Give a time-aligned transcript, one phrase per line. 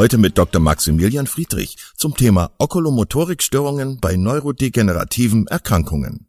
[0.00, 0.62] Heute mit Dr.
[0.62, 6.26] Maximilian Friedrich zum Thema Okulomotorikstörungen bei neurodegenerativen Erkrankungen.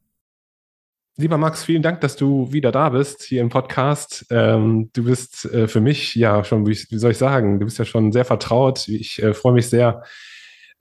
[1.16, 4.26] Lieber Max, vielen Dank, dass du wieder da bist hier im Podcast.
[4.30, 7.80] Ähm, du bist äh, für mich ja schon, wie, wie, soll ich sagen, du bist
[7.80, 8.90] ja schon sehr vertraut.
[8.90, 10.04] Ich äh, freue mich sehr,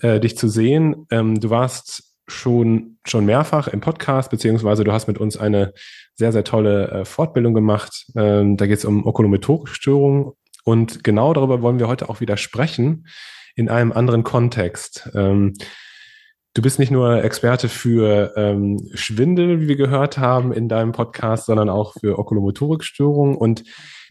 [0.00, 1.06] äh, dich zu sehen.
[1.12, 5.75] Ähm, du warst schon, schon mehrfach im Podcast, beziehungsweise du hast mit uns eine
[6.17, 8.06] sehr, sehr tolle äh, Fortbildung gemacht.
[8.17, 10.33] Ähm, da geht es um Okulomotorikstörungen
[10.64, 13.06] und genau darüber wollen wir heute auch wieder sprechen,
[13.55, 15.11] in einem anderen Kontext.
[15.14, 15.55] Ähm,
[16.55, 21.47] du bist nicht nur Experte für ähm, Schwindel, wie wir gehört haben in deinem Podcast,
[21.47, 23.36] sondern auch für Okulomotorikstörungen.
[23.36, 23.64] Und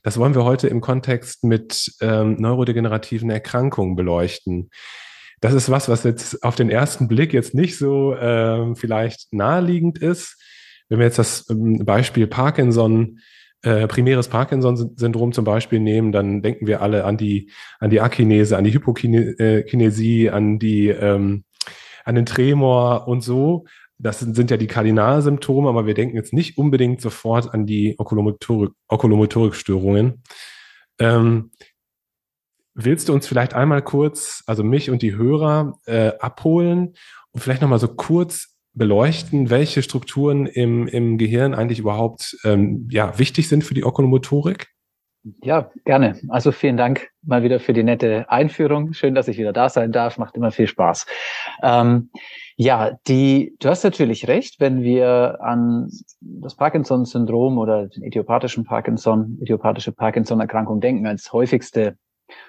[0.03, 4.69] das wollen wir heute im Kontext mit ähm, neurodegenerativen Erkrankungen beleuchten.
[5.41, 9.97] Das ist was, was jetzt auf den ersten Blick jetzt nicht so äh, vielleicht naheliegend
[9.97, 10.37] ist.
[10.89, 13.19] Wenn wir jetzt das ähm, Beispiel Parkinson
[13.61, 18.57] äh, primäres Parkinson-Syndrom zum Beispiel nehmen, dann denken wir alle an die, an die Akinese,
[18.57, 21.43] an die Hypokinesie, an die, ähm,
[22.05, 23.65] an den Tremor und so.
[23.97, 27.95] Das sind, sind ja die Kardinalsymptome, aber wir denken jetzt nicht unbedingt sofort an die
[27.97, 30.23] Okulomotorik, Okulomotorikstörungen.
[30.99, 31.51] Ähm,
[32.73, 36.93] willst du uns vielleicht einmal kurz, also mich und die Hörer, äh, abholen
[37.31, 43.19] und vielleicht nochmal so kurz beleuchten, welche Strukturen im, im Gehirn eigentlich überhaupt ähm, ja,
[43.19, 44.69] wichtig sind für die Okulomotorik?
[45.43, 46.17] Ja, gerne.
[46.29, 48.93] Also vielen Dank mal wieder für die nette Einführung.
[48.93, 50.17] Schön, dass ich wieder da sein darf.
[50.17, 51.05] Macht immer viel Spaß.
[51.61, 52.09] Ähm,
[52.55, 55.89] ja, die, du hast natürlich recht, wenn wir an
[56.21, 61.97] das Parkinson-Syndrom oder den idiopathischen Parkinson, idiopathische Parkinson-Erkrankung denken als häufigste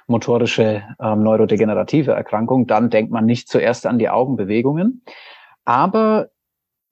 [0.07, 5.03] motorische ähm, neurodegenerative Erkrankung, dann denkt man nicht zuerst an die Augenbewegungen,
[5.71, 6.31] aber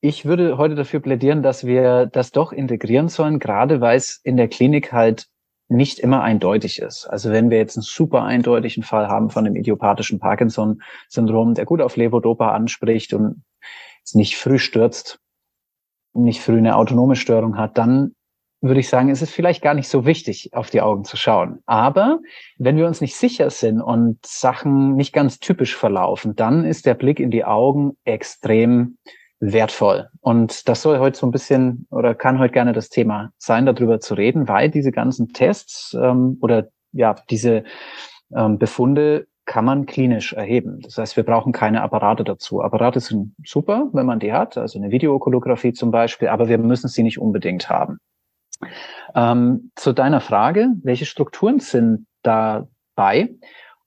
[0.00, 4.36] ich würde heute dafür plädieren, dass wir das doch integrieren sollen, gerade weil es in
[4.36, 5.26] der Klinik halt
[5.66, 7.04] nicht immer eindeutig ist.
[7.06, 11.80] Also wenn wir jetzt einen super eindeutigen Fall haben von dem idiopathischen Parkinson-Syndrom, der gut
[11.80, 13.42] auf Levodopa anspricht und
[14.04, 15.18] es nicht früh stürzt,
[16.14, 18.14] nicht früh eine autonome Störung hat, dann
[18.60, 21.60] würde ich sagen, ist es vielleicht gar nicht so wichtig, auf die Augen zu schauen.
[21.66, 22.18] Aber
[22.58, 26.94] wenn wir uns nicht sicher sind und Sachen nicht ganz typisch verlaufen, dann ist der
[26.94, 28.98] Blick in die Augen extrem
[29.40, 30.08] wertvoll.
[30.20, 34.00] Und das soll heute so ein bisschen oder kann heute gerne das Thema sein, darüber
[34.00, 37.62] zu reden, weil diese ganzen Tests ähm, oder ja, diese
[38.34, 40.80] ähm, Befunde kann man klinisch erheben.
[40.82, 42.60] Das heißt, wir brauchen keine Apparate dazu.
[42.60, 46.88] Apparate sind super, wenn man die hat, also eine Videookolographie zum Beispiel, aber wir müssen
[46.88, 47.98] sie nicht unbedingt haben.
[49.14, 53.30] Ähm, zu deiner Frage, welche Strukturen sind dabei?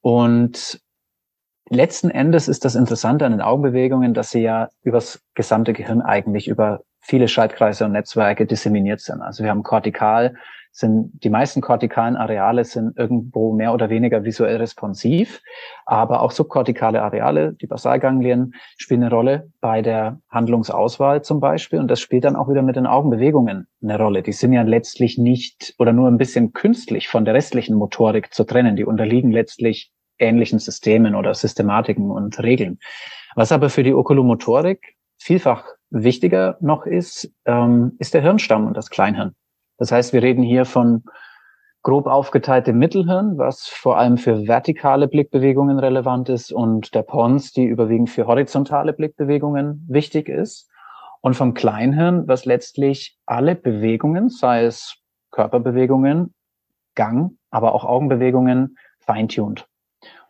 [0.01, 0.81] Und
[1.69, 6.47] letzten Endes ist das Interessante an den Augenbewegungen, dass sie ja übers gesamte Gehirn eigentlich
[6.47, 9.21] über viele Schaltkreise und Netzwerke disseminiert sind.
[9.21, 10.35] Also wir haben kortikal
[10.71, 15.41] sind die meisten kortikalen Areale sind irgendwo mehr oder weniger visuell responsiv,
[15.85, 21.89] aber auch subkortikale Areale, die Basalganglien, spielen eine Rolle bei der Handlungsauswahl zum Beispiel und
[21.89, 24.21] das spielt dann auch wieder mit den Augenbewegungen eine Rolle.
[24.21, 28.45] Die sind ja letztlich nicht oder nur ein bisschen künstlich von der restlichen Motorik zu
[28.45, 28.75] trennen.
[28.75, 32.79] Die unterliegen letztlich ähnlichen Systemen oder Systematiken und Regeln.
[33.35, 38.90] Was aber für die Okulomotorik vielfach wichtiger noch ist, ähm, ist der Hirnstamm und das
[38.90, 39.35] Kleinhirn.
[39.81, 41.01] Das heißt, wir reden hier von
[41.81, 47.63] grob aufgeteiltem Mittelhirn, was vor allem für vertikale Blickbewegungen relevant ist und der Pons, die
[47.63, 50.69] überwiegend für horizontale Blickbewegungen wichtig ist.
[51.22, 54.97] Und vom Kleinhirn, was letztlich alle Bewegungen, sei es
[55.31, 56.35] Körperbewegungen,
[56.93, 59.66] Gang, aber auch Augenbewegungen, feintuned.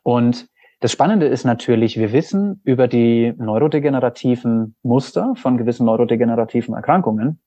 [0.02, 0.48] Und
[0.80, 7.42] das Spannende ist natürlich, wir wissen über die neurodegenerativen Muster von gewissen neurodegenerativen Erkrankungen,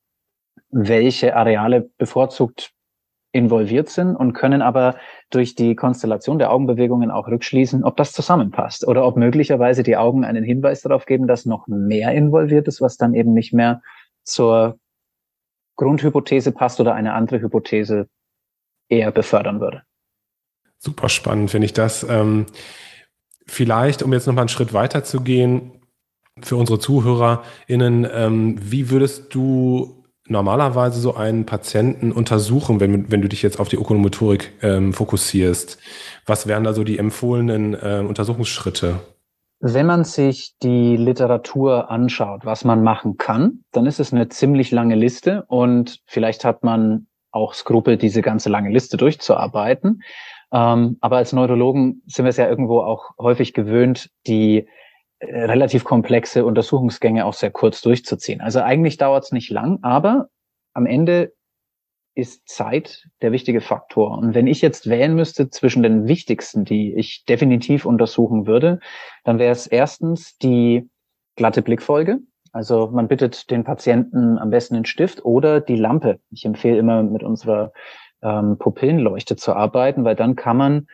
[0.74, 2.72] welche Areale bevorzugt
[3.32, 4.96] involviert sind und können aber
[5.30, 10.24] durch die Konstellation der Augenbewegungen auch rückschließen, ob das zusammenpasst oder ob möglicherweise die Augen
[10.24, 13.82] einen Hinweis darauf geben, dass noch mehr involviert ist, was dann eben nicht mehr
[14.24, 14.78] zur
[15.76, 18.08] Grundhypothese passt oder eine andere Hypothese
[18.88, 19.82] eher befördern würde.
[20.78, 22.04] Super spannend finde ich das.
[22.08, 22.46] Ähm,
[23.46, 25.72] vielleicht, um jetzt noch mal einen Schritt weiter zu gehen,
[26.40, 33.28] für unsere ZuhörerInnen, ähm, wie würdest du normalerweise so einen Patienten untersuchen, wenn, wenn du
[33.28, 35.78] dich jetzt auf die Okonomotorik ähm, fokussierst?
[36.26, 39.00] Was wären da so die empfohlenen äh, Untersuchungsschritte?
[39.60, 44.70] Wenn man sich die Literatur anschaut, was man machen kann, dann ist es eine ziemlich
[44.70, 50.02] lange Liste und vielleicht hat man auch Skrupel, diese ganze lange Liste durchzuarbeiten.
[50.52, 54.68] Ähm, aber als Neurologen sind wir es ja irgendwo auch häufig gewöhnt, die
[55.22, 58.40] relativ komplexe Untersuchungsgänge auch sehr kurz durchzuziehen.
[58.40, 60.28] Also eigentlich dauert es nicht lang, aber
[60.72, 61.32] am Ende
[62.14, 64.16] ist Zeit der wichtige Faktor.
[64.18, 68.78] Und wenn ich jetzt wählen müsste zwischen den wichtigsten, die ich definitiv untersuchen würde,
[69.24, 70.88] dann wäre es erstens die
[71.36, 72.20] glatte Blickfolge.
[72.52, 76.20] Also man bittet den Patienten am besten den Stift oder die Lampe.
[76.30, 77.72] Ich empfehle immer mit unserer
[78.22, 80.86] ähm, Pupillenleuchte zu arbeiten, weil dann kann man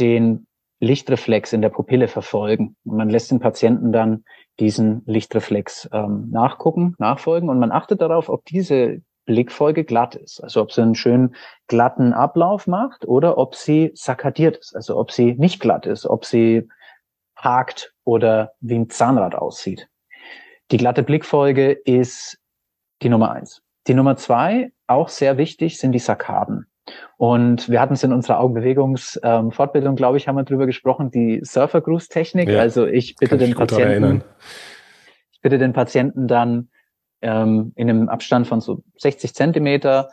[0.00, 0.46] den
[0.80, 2.76] Lichtreflex in der Pupille verfolgen.
[2.84, 4.24] Und man lässt den Patienten dann
[4.60, 10.40] diesen Lichtreflex ähm, nachgucken, nachfolgen und man achtet darauf, ob diese Blickfolge glatt ist.
[10.40, 11.34] Also ob sie einen schönen
[11.66, 14.76] glatten Ablauf macht oder ob sie sakkadiert ist.
[14.76, 16.68] Also ob sie nicht glatt ist, ob sie
[17.36, 19.88] hakt oder wie ein Zahnrad aussieht.
[20.70, 22.38] Die glatte Blickfolge ist
[23.02, 23.62] die Nummer eins.
[23.86, 26.66] Die Nummer zwei, auch sehr wichtig, sind die Sarkaden.
[27.16, 31.40] Und wir hatten es in unserer Augenbewegungsfortbildung, ähm, glaube ich, haben wir drüber gesprochen, die
[31.42, 32.48] Surfer-Gruß-Technik.
[32.48, 34.22] Ja, also ich bitte den Patienten,
[35.32, 36.68] ich bitte den Patienten dann
[37.22, 40.10] ähm, in einem Abstand von so 60 Zentimeter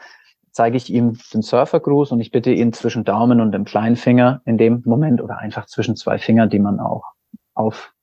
[0.51, 4.41] zeige ich ihm den Surfergruß und ich bitte ihn zwischen Daumen und dem kleinen Finger
[4.45, 7.05] in dem Moment oder einfach zwischen zwei Fingern, die man auch
[7.53, 7.93] auf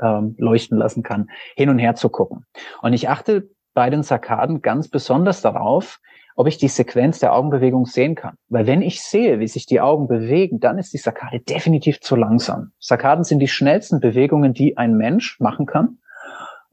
[0.00, 2.46] ähm, leuchten lassen kann, hin und her zu gucken.
[2.82, 6.00] Und ich achte bei den Sarkaden ganz besonders darauf,
[6.34, 8.36] ob ich die Sequenz der Augenbewegung sehen kann.
[8.48, 12.16] Weil wenn ich sehe, wie sich die Augen bewegen, dann ist die Sakkade definitiv zu
[12.16, 12.72] langsam.
[12.78, 15.98] Sakkaden sind die schnellsten Bewegungen, die ein Mensch machen kann.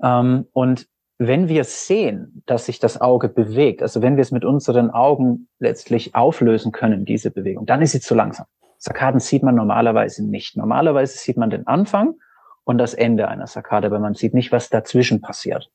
[0.02, 0.88] Ähm, und
[1.19, 5.48] wenn wir sehen, dass sich das Auge bewegt, also wenn wir es mit unseren Augen
[5.60, 8.48] letztlich auflösen können, diese Bewegung, dann ist sie zu langsam.
[8.80, 10.57] Sakkaden sieht man normalerweise nicht.
[10.57, 12.16] Normalerweise sieht man den Anfang
[12.64, 15.69] und das Ende einer Sakkade, aber man sieht nicht, was dazwischen passiert.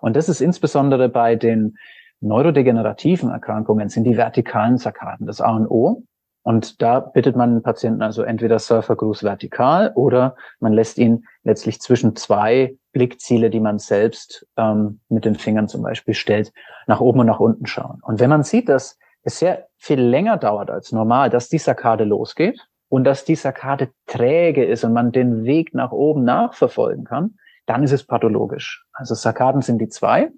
[0.00, 1.76] Und das ist insbesondere bei den
[2.22, 6.04] neurodegenerativen Erkrankungen sind die vertikalen Sarkaden das A und O.
[6.44, 11.80] Und da bittet man den Patienten also entweder Surfergruß vertikal oder man lässt ihn letztlich
[11.80, 16.52] zwischen zwei Blickziele, die man selbst ähm, mit den Fingern zum Beispiel stellt,
[16.86, 18.00] nach oben und nach unten schauen.
[18.02, 22.04] Und wenn man sieht, dass es sehr viel länger dauert als normal, dass die Sakkade
[22.04, 27.36] losgeht und dass die Sakkade träge ist und man den Weg nach oben nachverfolgen kann,
[27.66, 28.84] dann ist es pathologisch.
[28.92, 30.30] Also Sarkaden sind die zwei.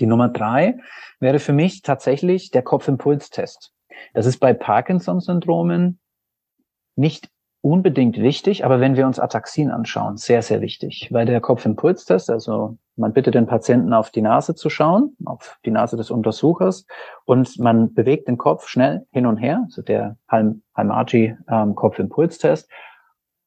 [0.00, 0.78] Die Nummer drei
[1.20, 3.72] wäre für mich tatsächlich der Kopfimpulstest.
[4.14, 5.98] Das ist bei Parkinson-Syndromen
[6.96, 12.30] nicht unbedingt wichtig, aber wenn wir uns Ataxien anschauen, sehr, sehr wichtig, weil der Kopfimpulstest,
[12.30, 16.86] also man bittet den Patienten auf die Nase zu schauen, auf die Nase des Untersuchers
[17.24, 21.74] und man bewegt den Kopf schnell hin und her, also der Halm-Halmagi ähm,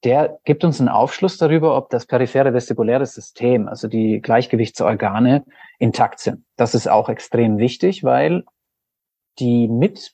[0.04, 5.46] der gibt uns einen Aufschluss darüber, ob das periphere vestibulare System, also die Gleichgewichtsorgane,
[5.78, 6.46] intakt sind.
[6.56, 8.44] Das ist auch extrem wichtig, weil
[9.40, 10.14] die mit,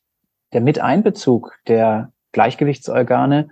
[0.54, 3.50] der Miteinbezug der Gleichgewichtsorgane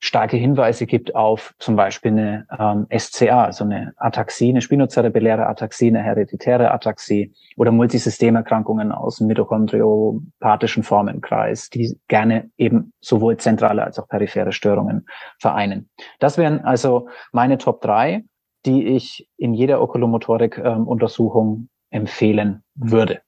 [0.00, 5.88] starke Hinweise gibt auf zum Beispiel eine ähm, SCA, also eine Ataxie, eine spinozerebelläre Ataxie,
[5.88, 13.98] eine hereditäre Ataxie oder Multisystemerkrankungen aus dem mitochondriopathischen Formenkreis, die gerne eben sowohl zentrale als
[13.98, 15.06] auch periphere Störungen
[15.40, 15.88] vereinen.
[16.18, 18.24] Das wären also meine Top drei,
[18.66, 23.20] die ich in jeder Okulomotorik-Untersuchung ähm, empfehlen würde.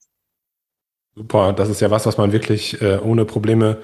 [1.14, 3.78] Super, das ist ja was, was man wirklich äh, ohne Probleme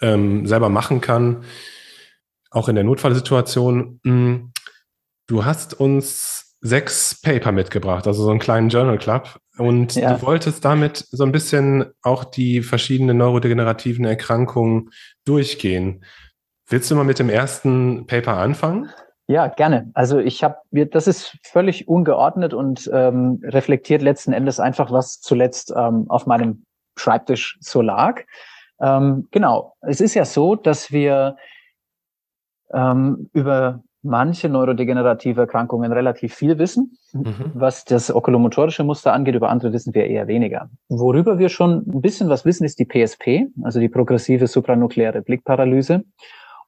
[0.00, 1.44] ähm, selber machen kann
[2.52, 4.00] auch in der Notfallsituation.
[4.04, 4.52] Hm,
[5.26, 9.38] du hast uns sechs Paper mitgebracht, also so einen kleinen Journal Club.
[9.58, 10.14] Und ja.
[10.14, 14.90] du wolltest damit so ein bisschen auch die verschiedenen neurodegenerativen Erkrankungen
[15.24, 16.04] durchgehen.
[16.68, 18.88] Willst du mal mit dem ersten Paper anfangen?
[19.26, 19.90] Ja, gerne.
[19.94, 25.72] Also ich habe, das ist völlig ungeordnet und ähm, reflektiert letzten Endes einfach, was zuletzt
[25.76, 26.64] ähm, auf meinem
[26.96, 28.22] Schreibtisch so lag.
[28.80, 29.74] Ähm, genau.
[29.82, 31.36] Es ist ja so, dass wir
[32.72, 37.52] ähm, über manche neurodegenerative Erkrankungen relativ viel wissen, mhm.
[37.54, 39.36] was das okulomotorische Muster angeht.
[39.36, 40.68] Über andere wissen wir eher weniger.
[40.88, 46.02] Worüber wir schon ein bisschen was wissen, ist die PSP, also die progressive supranukleare Blickparalyse.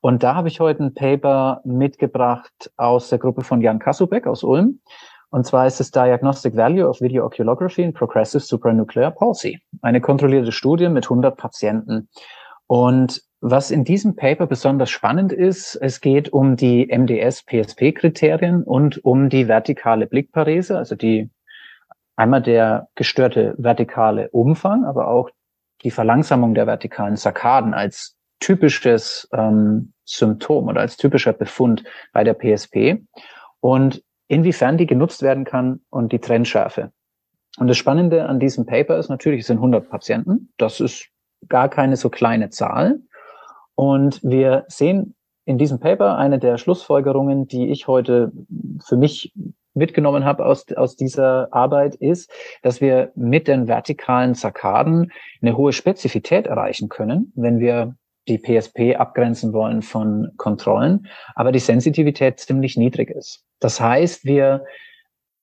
[0.01, 4.45] Und da habe ich heute ein Paper mitgebracht aus der Gruppe von Jan Kasubek aus
[4.45, 4.81] Ulm.
[5.31, 9.59] Und zwar ist es Diagnostic Value of Video Oculography in Progressive Supranuclear Palsy.
[9.83, 12.09] Eine kontrollierte Studie mit 100 Patienten.
[12.67, 19.29] Und was in diesem Paper besonders spannend ist, es geht um die MDS-PSP-Kriterien und um
[19.29, 21.29] die vertikale Blickparese, also die
[22.17, 25.29] einmal der gestörte vertikale Umfang, aber auch
[25.83, 31.85] die Verlangsamung der vertikalen Sarkaden als typisches ähm, Symptom oder als typischer Befund
[32.15, 33.03] bei der PSP
[33.61, 36.93] und inwiefern die genutzt werden kann und die Trennschärfe.
[37.59, 40.51] Und das Spannende an diesem Paper ist natürlich, es sind 100 Patienten.
[40.57, 41.09] Das ist
[41.47, 43.01] gar keine so kleine Zahl.
[43.75, 45.15] Und wir sehen
[45.45, 48.33] in diesem Paper eine der Schlussfolgerungen, die ich heute
[48.85, 49.33] für mich
[49.75, 52.31] mitgenommen habe aus, aus dieser Arbeit, ist,
[52.63, 55.13] dass wir mit den vertikalen Sarkaden
[55.43, 57.97] eine hohe Spezifität erreichen können, wenn wir
[58.29, 63.45] die PSP abgrenzen wollen von Kontrollen, aber die Sensitivität ziemlich niedrig ist.
[63.61, 64.65] Das heißt, wir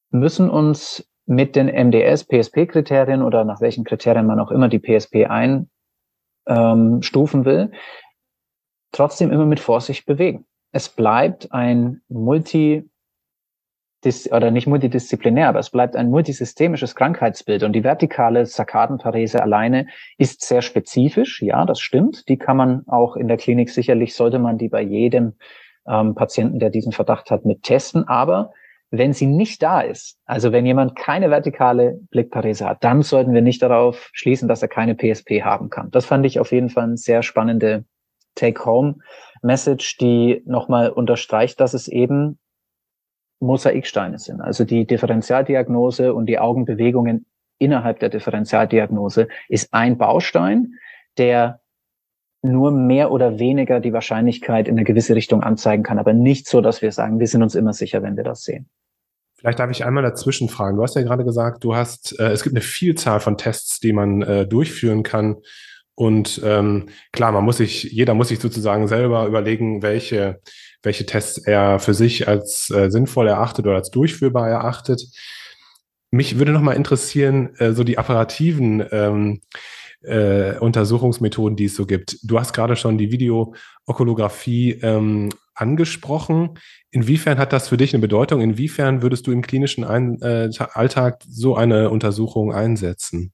[0.09, 5.69] müssen uns mit den MDS-PSP-Kriterien oder nach welchen Kriterien man auch immer die PSP einstufen
[6.47, 7.71] ähm, will,
[8.91, 10.45] trotzdem immer mit Vorsicht bewegen.
[10.71, 12.89] Es bleibt ein multi
[14.31, 20.41] oder nicht multidisziplinär, aber es bleibt ein multisystemisches Krankheitsbild und die vertikale Sarkadenparese alleine ist
[20.41, 21.41] sehr spezifisch.
[21.43, 22.27] Ja, das stimmt.
[22.27, 25.33] Die kann man auch in der Klinik sicherlich sollte man die bei jedem
[25.87, 28.07] ähm, Patienten, der diesen Verdacht hat, mit testen.
[28.07, 28.53] Aber
[28.89, 33.41] wenn sie nicht da ist, also wenn jemand keine vertikale Blickparese hat, dann sollten wir
[33.41, 35.91] nicht darauf schließen, dass er keine PSP haben kann.
[35.91, 37.85] Das fand ich auf jeden Fall eine sehr spannende
[38.35, 42.39] Take-Home-Message, die nochmal unterstreicht, dass es eben
[43.39, 44.41] Mosaiksteine sind.
[44.41, 47.25] Also die Differentialdiagnose und die Augenbewegungen
[47.57, 50.75] innerhalb der Differentialdiagnose ist ein Baustein,
[51.17, 51.59] der
[52.43, 56.61] nur mehr oder weniger die Wahrscheinlichkeit in eine gewisse Richtung anzeigen kann, aber nicht so,
[56.61, 58.69] dass wir sagen, wir sind uns immer sicher, wenn wir das sehen.
[59.37, 60.77] Vielleicht darf ich einmal dazwischen fragen.
[60.77, 63.93] Du hast ja gerade gesagt, du hast, äh, es gibt eine Vielzahl von Tests, die
[63.93, 65.37] man äh, durchführen kann,
[65.95, 70.41] und ähm, klar, man muss sich, jeder muss sich sozusagen selber überlegen, welche,
[70.83, 75.03] welche Tests er für sich als äh, sinnvoll erachtet oder als durchführbar erachtet.
[76.09, 79.41] Mich würde noch mal interessieren, äh, so die apparativen ähm,
[80.01, 82.17] äh, Untersuchungsmethoden, die es so gibt.
[82.23, 86.57] Du hast gerade schon die Videookulographie ähm, angesprochen.
[86.89, 88.41] Inwiefern hat das für dich eine Bedeutung?
[88.41, 93.33] Inwiefern würdest du im klinischen Ein äh, Alltag so eine Untersuchung einsetzen?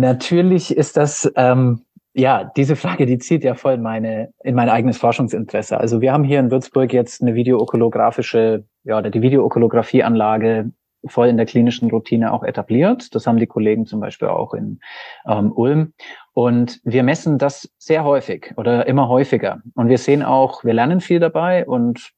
[0.00, 1.82] Natürlich ist das, ähm,
[2.14, 5.78] ja, diese Frage, die zieht ja voll meine, in mein eigenes Forschungsinteresse.
[5.78, 10.70] Also wir haben hier in Würzburg jetzt eine videookulografische, ja, oder die Videookulographieanlage
[11.06, 13.14] voll in der klinischen Routine auch etabliert.
[13.14, 14.80] Das haben die Kollegen zum Beispiel auch in
[15.26, 15.92] ähm, Ulm.
[16.32, 19.62] Und wir messen das sehr häufig oder immer häufiger.
[19.74, 22.12] Und wir sehen auch, wir lernen viel dabei und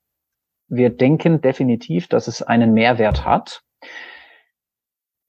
[0.69, 3.63] wir denken definitiv, dass es einen Mehrwert hat.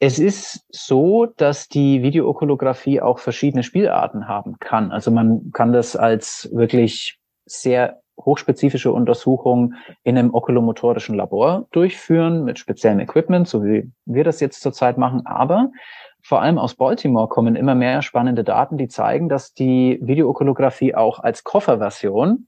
[0.01, 4.91] Es ist so, dass die Videookulographie auch verschiedene Spielarten haben kann.
[4.93, 12.59] Also man kann das als wirklich sehr hochspezifische Untersuchung in einem okulomotorischen Labor durchführen mit
[12.59, 15.25] speziellem Equipment, so wie wir das jetzt zurzeit machen.
[15.25, 15.69] Aber
[16.21, 21.19] vor allem aus Baltimore kommen immer mehr spannende Daten, die zeigen, dass die Videookulographie auch
[21.19, 22.47] als Kofferversion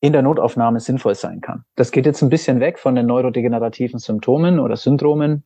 [0.00, 1.64] in der Notaufnahme sinnvoll sein kann.
[1.76, 5.44] Das geht jetzt ein bisschen weg von den neurodegenerativen Symptomen oder Syndromen,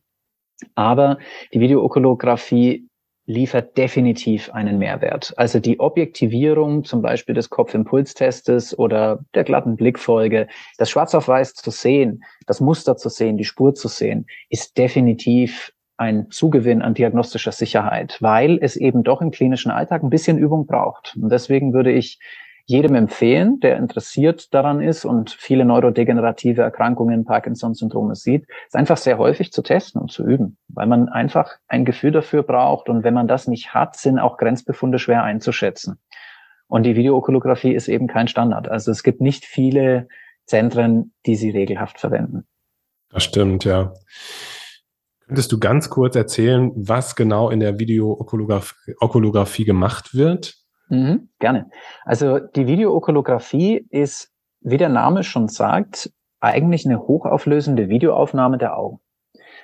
[0.75, 1.17] aber
[1.53, 2.87] die Videookulographie
[3.27, 5.33] liefert definitiv einen Mehrwert.
[5.37, 10.47] Also die Objektivierung zum Beispiel des Kopfimpulstestes oder der glatten Blickfolge,
[10.77, 14.77] das Schwarz auf Weiß zu sehen, das Muster zu sehen, die Spur zu sehen, ist
[14.77, 20.37] definitiv ein Zugewinn an diagnostischer Sicherheit, weil es eben doch im klinischen Alltag ein bisschen
[20.37, 21.15] Übung braucht.
[21.19, 22.19] Und deswegen würde ich
[22.67, 29.19] jedem empfehlen, der interessiert daran ist und viele neurodegenerative Erkrankungen, Parkinson-Syndrome sieht, ist einfach sehr
[29.19, 32.89] häufig zu testen und zu üben, weil man einfach ein Gefühl dafür braucht.
[32.89, 35.99] Und wenn man das nicht hat, sind auch Grenzbefunde schwer einzuschätzen.
[36.67, 38.67] Und die Videookulographie ist eben kein Standard.
[38.67, 40.07] Also es gibt nicht viele
[40.47, 42.47] Zentren, die sie regelhaft verwenden.
[43.09, 43.93] Das stimmt, ja.
[45.27, 50.64] Könntest du ganz kurz erzählen, was genau in der Videookulographie gemacht wird?
[50.89, 51.69] Mhm, gerne.
[52.03, 58.99] Also die Videookulographie ist, wie der Name schon sagt, eigentlich eine hochauflösende Videoaufnahme der Augen.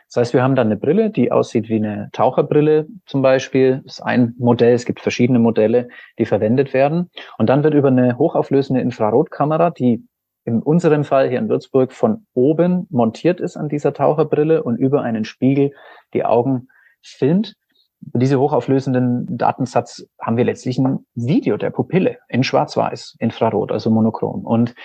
[0.08, 3.82] Das heißt, wir haben dann eine Brille, die aussieht wie eine Taucherbrille zum Beispiel.
[3.86, 4.74] Das ist ein Modell.
[4.74, 5.88] Es gibt verschiedene Modelle,
[6.20, 7.10] die verwendet werden.
[7.38, 10.06] Und dann wird über eine hochauflösende Infrarotkamera, die
[10.44, 15.02] in unserem Fall hier in Würzburg von oben montiert ist an dieser Taucherbrille und über
[15.02, 15.72] einen Spiegel
[16.14, 16.68] die Augen
[17.02, 17.56] filmt.
[18.02, 24.46] Diese hochauflösenden Datensatz haben wir letztlich ein Video der Pupille in Schwarz-Weiß, Infrarot, also monochrom.
[24.46, 24.76] Und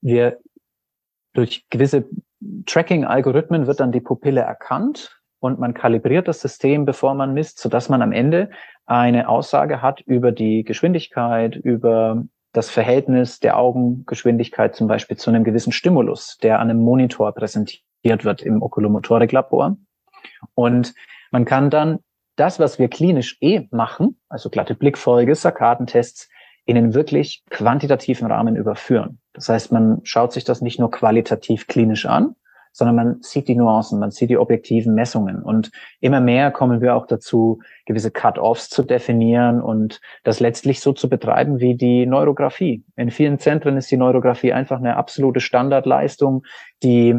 [0.00, 0.38] wir
[1.32, 2.08] durch gewisse
[2.66, 7.88] Tracking-Algorithmen wird dann die Pupille erkannt und man kalibriert das System, bevor man misst, sodass
[7.88, 8.50] man am Ende
[8.86, 15.44] eine Aussage hat über die Geschwindigkeit, über das Verhältnis der Augengeschwindigkeit zum Beispiel zu einem
[15.44, 19.76] gewissen Stimulus, der an einem Monitor präsentiert wird im Okulomotoriklabor.
[20.54, 20.94] Und
[21.30, 21.98] man kann dann
[22.36, 26.28] das, was wir klinisch eh machen, also glatte Blickfolge, Sarkadentests,
[26.66, 29.20] in einen wirklich quantitativen Rahmen überführen.
[29.32, 32.34] Das heißt, man schaut sich das nicht nur qualitativ klinisch an,
[32.72, 35.42] sondern man sieht die Nuancen, man sieht die objektiven Messungen.
[35.42, 40.92] Und immer mehr kommen wir auch dazu, gewisse Cut-offs zu definieren und das letztlich so
[40.92, 42.84] zu betreiben wie die Neurographie.
[42.96, 46.44] In vielen Zentren ist die Neurographie einfach eine absolute Standardleistung,
[46.82, 47.18] die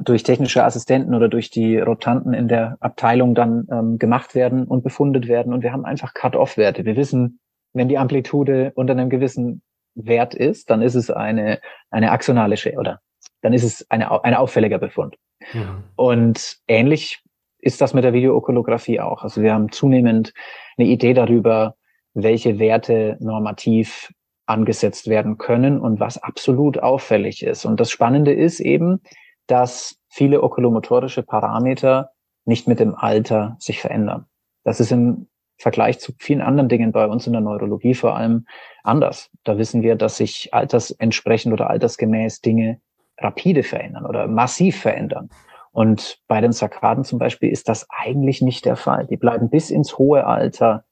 [0.00, 4.82] durch technische Assistenten oder durch die Rotanten in der Abteilung dann ähm, gemacht werden und
[4.82, 5.52] befundet werden.
[5.52, 6.84] Und wir haben einfach Cut-off-Werte.
[6.84, 7.40] Wir wissen,
[7.72, 9.62] wenn die Amplitude unter einem gewissen
[9.94, 13.00] Wert ist, dann ist es eine, eine axonale Schäde oder
[13.42, 15.16] dann ist es eine, ein auffälliger Befund.
[15.52, 15.84] Mhm.
[15.96, 17.22] Und ähnlich
[17.60, 19.22] ist das mit der Videookolographie auch.
[19.22, 20.32] Also wir haben zunehmend
[20.76, 21.74] eine Idee darüber,
[22.14, 24.12] welche Werte normativ
[24.46, 27.64] angesetzt werden können und was absolut auffällig ist.
[27.64, 29.00] Und das Spannende ist eben,
[29.48, 32.12] dass viele okulomotorische Parameter
[32.44, 34.26] nicht mit dem Alter sich verändern.
[34.62, 38.46] Das ist im Vergleich zu vielen anderen Dingen bei uns in der Neurologie vor allem
[38.84, 39.30] anders.
[39.42, 42.80] Da wissen wir, dass sich altersentsprechend oder altersgemäß Dinge
[43.18, 45.30] rapide verändern oder massiv verändern.
[45.72, 49.06] Und bei den Sarkaden zum Beispiel ist das eigentlich nicht der Fall.
[49.06, 50.84] Die bleiben bis ins hohe Alter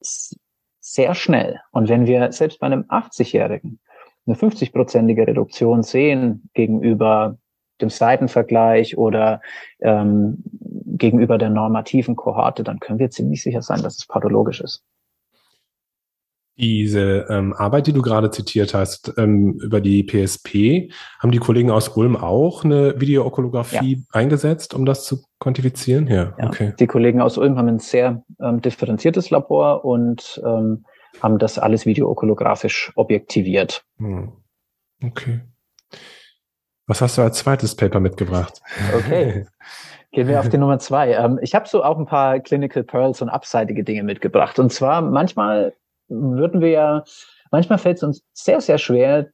[0.00, 1.60] sehr schnell.
[1.72, 3.80] Und wenn wir selbst bei einem 80-Jährigen
[4.26, 7.38] eine 50-prozentige Reduktion sehen gegenüber
[7.80, 9.40] dem Seitenvergleich oder
[9.80, 10.42] ähm,
[10.86, 14.84] gegenüber der normativen Kohorte, dann können wir ziemlich sicher sein, dass es pathologisch ist.
[16.60, 21.70] Diese ähm, Arbeit, die du gerade zitiert hast, ähm, über die PSP, haben die Kollegen
[21.70, 24.02] aus Ulm auch eine Videookolographie ja.
[24.12, 26.06] eingesetzt, um das zu quantifizieren?
[26.06, 26.74] Ja, ja, okay.
[26.78, 30.84] Die Kollegen aus Ulm haben ein sehr ähm, differenziertes Labor und ähm,
[31.22, 33.82] haben das alles videookolographisch objektiviert.
[33.96, 34.32] Hm.
[35.02, 35.40] Okay.
[36.90, 38.60] Was hast du als zweites Paper mitgebracht?
[38.96, 39.46] Okay.
[40.10, 41.12] Gehen wir auf die Nummer zwei.
[41.12, 44.58] Ähm, ich habe so auch ein paar Clinical Pearls und abseitige Dinge mitgebracht.
[44.58, 45.72] Und zwar manchmal
[46.08, 47.04] würden wir ja,
[47.52, 49.28] manchmal fällt es uns sehr, sehr schwer,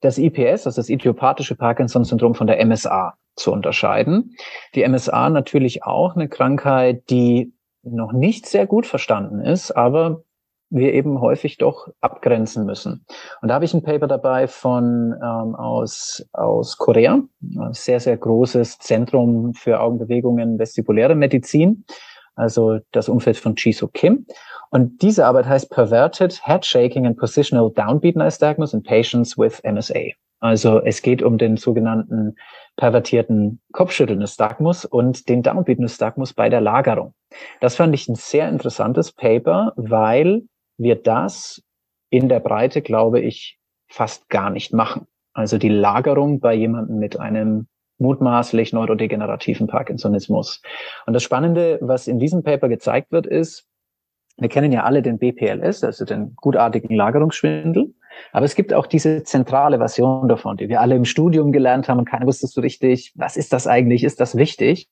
[0.00, 4.34] das IPS, also das idiopathische Parkinson-Syndrom von der MSA zu unterscheiden.
[4.74, 10.22] Die MSA natürlich auch eine Krankheit, die noch nicht sehr gut verstanden ist, aber
[10.70, 13.04] wir eben häufig doch abgrenzen müssen.
[13.42, 18.16] Und da habe ich ein Paper dabei von ähm, aus, aus Korea, ein sehr, sehr
[18.16, 21.84] großes Zentrum für Augenbewegungen, vestibuläre Medizin,
[22.36, 24.26] also das Umfeld von Chiso Kim.
[24.70, 30.12] Und diese Arbeit heißt Perverted Headshaking and Positional Downbeat Nystagmus in Patients with MSA.
[30.40, 32.36] Also es geht um den sogenannten
[32.76, 37.14] pervertierten Kopfschüttelnystagmus und den Downbeat-Nystagmus bei der Lagerung.
[37.60, 40.42] Das fand ich ein sehr interessantes Paper, weil
[40.80, 41.62] wir das
[42.10, 45.06] in der Breite, glaube ich, fast gar nicht machen.
[45.32, 50.62] Also die Lagerung bei jemandem mit einem mutmaßlich neurodegenerativen Parkinsonismus.
[51.06, 53.66] Und das Spannende, was in diesem Paper gezeigt wird, ist,
[54.38, 57.92] wir kennen ja alle den BPLS, also den gutartigen Lagerungsschwindel.
[58.32, 61.98] Aber es gibt auch diese zentrale Version davon, die wir alle im Studium gelernt haben
[61.98, 64.02] und keiner wusste so richtig, was ist das eigentlich?
[64.02, 64.88] Ist das wichtig?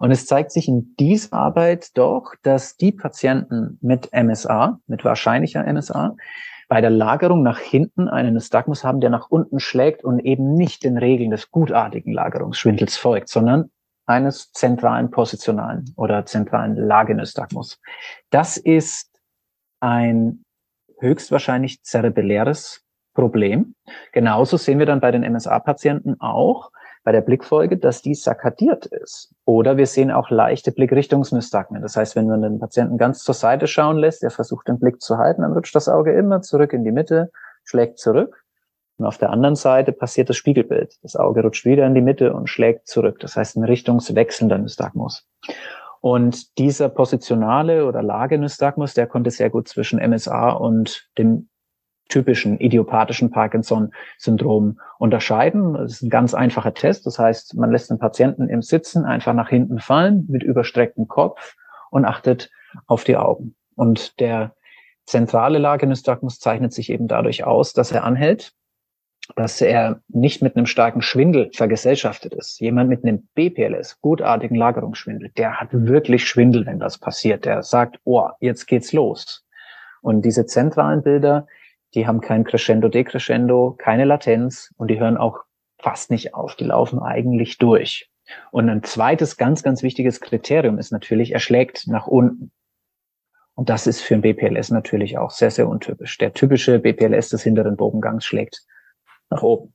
[0.00, 5.70] Und es zeigt sich in dieser Arbeit doch, dass die Patienten mit MSA, mit wahrscheinlicher
[5.70, 6.16] MSA,
[6.68, 10.84] bei der Lagerung nach hinten einen Nystagmus haben, der nach unten schlägt und eben nicht
[10.84, 13.70] den Regeln des gutartigen Lagerungsschwindels folgt, sondern
[14.06, 17.78] eines zentralen positionalen oder zentralen Lagenystagmus.
[18.30, 19.20] Das ist
[19.80, 20.44] ein
[20.98, 23.74] höchstwahrscheinlich zerebelläres Problem.
[24.12, 26.70] Genauso sehen wir dann bei den MSA-Patienten auch,
[27.02, 29.34] bei der Blickfolge, dass die sakkadiert ist.
[29.44, 31.82] Oder wir sehen auch leichte Blickrichtungsnystagmen.
[31.82, 35.00] Das heißt, wenn man den Patienten ganz zur Seite schauen lässt, er versucht den Blick
[35.00, 37.30] zu halten, dann rutscht das Auge immer zurück in die Mitte,
[37.64, 38.44] schlägt zurück.
[38.98, 40.98] Und auf der anderen Seite passiert das Spiegelbild.
[41.02, 43.18] Das Auge rutscht wieder in die Mitte und schlägt zurück.
[43.20, 45.26] Das heißt, ein richtungswechselnder Nystagmus.
[46.02, 51.48] Und dieser positionale oder Lagenystagmus, der konnte sehr gut zwischen MSA und dem
[52.10, 55.74] typischen idiopathischen Parkinson-Syndrom unterscheiden.
[55.74, 57.06] Das ist ein ganz einfacher Test.
[57.06, 61.56] Das heißt, man lässt den Patienten im Sitzen einfach nach hinten fallen mit überstrecktem Kopf
[61.90, 62.50] und achtet
[62.86, 63.54] auf die Augen.
[63.74, 64.54] Und der
[65.06, 68.52] zentrale Lagenystagmus zeichnet sich eben dadurch aus, dass er anhält
[69.36, 72.60] dass er nicht mit einem starken Schwindel vergesellschaftet ist.
[72.60, 77.44] Jemand mit einem BPLS, gutartigen Lagerungsschwindel, der hat wirklich Schwindel, wenn das passiert.
[77.44, 79.44] Der sagt, oh, jetzt geht's los.
[80.02, 81.46] Und diese zentralen Bilder,
[81.94, 85.40] die haben kein Crescendo, Decrescendo, keine Latenz und die hören auch
[85.78, 86.54] fast nicht auf.
[86.56, 88.10] Die laufen eigentlich durch.
[88.52, 92.52] Und ein zweites ganz, ganz wichtiges Kriterium ist natürlich, er schlägt nach unten.
[93.54, 96.16] Und das ist für ein BPLS natürlich auch sehr, sehr untypisch.
[96.18, 98.64] Der typische BPLS des hinteren Bogengangs schlägt
[99.28, 99.74] nach oben.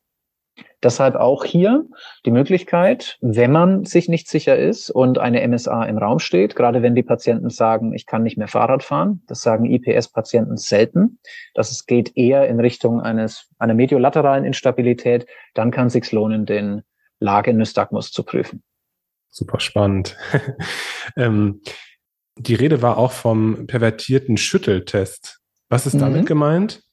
[0.84, 1.86] Deshalb auch hier
[2.26, 6.82] die Möglichkeit, wenn man sich nicht sicher ist und eine MSA im Raum steht, gerade
[6.82, 11.20] wenn die Patienten sagen, ich kann nicht mehr Fahrrad fahren, das sagen IPS-Patienten selten,
[11.54, 16.46] dass es geht eher in Richtung eines, einer mediolateralen Instabilität, dann kann es sich lohnen,
[16.46, 16.84] den
[17.20, 18.64] Lage-Nystagmus zu prüfen.
[19.30, 20.16] Super spannend.
[21.18, 21.62] ähm,
[22.38, 25.40] die Rede war auch vom pervertierten Schütteltest.
[25.70, 26.26] Was ist damit mhm.
[26.26, 26.84] gemeint?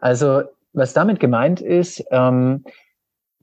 [0.00, 0.42] Also
[0.78, 2.64] was damit gemeint ist, ähm,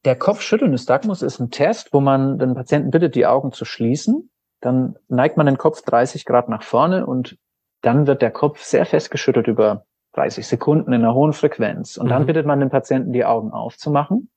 [0.05, 4.29] der Kopfschüttelnystagmus ist ein Test, wo man den Patienten bittet, die Augen zu schließen.
[4.61, 7.37] Dann neigt man den Kopf 30 Grad nach vorne und
[7.81, 11.97] dann wird der Kopf sehr fest geschüttelt über 30 Sekunden in einer hohen Frequenz.
[11.97, 12.27] Und dann mhm.
[12.27, 14.29] bittet man den Patienten, die Augen aufzumachen.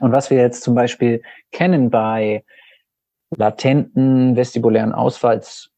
[0.00, 2.44] Und was wir jetzt zum Beispiel kennen bei
[3.36, 5.70] latenten vestibulären Ausfalls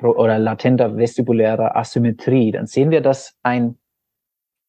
[0.00, 3.78] oder latenter vestibulärer Asymmetrie, dann sehen wir, dass ein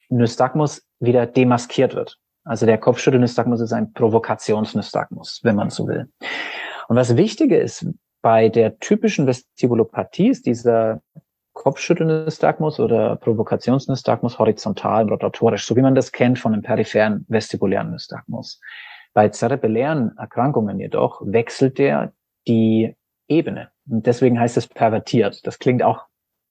[0.09, 2.17] Nystagmus wieder demaskiert wird.
[2.43, 6.09] Also der Kopfschüttelnystagmus ist ein Provokationsnystagmus, wenn man so will.
[6.87, 7.85] Und was wichtig ist
[8.21, 11.01] bei der typischen Vestibulopathie ist dieser
[11.53, 17.91] Kopfschüttelnystagmus oder Provokationsnystagmus horizontal und rotatorisch, so wie man das kennt von einem peripheren vestibulären
[17.91, 18.59] Nystagmus.
[19.13, 22.13] Bei zerebellären Erkrankungen jedoch wechselt der
[22.47, 22.95] die
[23.27, 23.69] Ebene.
[23.89, 25.45] Und deswegen heißt es pervertiert.
[25.45, 26.05] Das klingt auch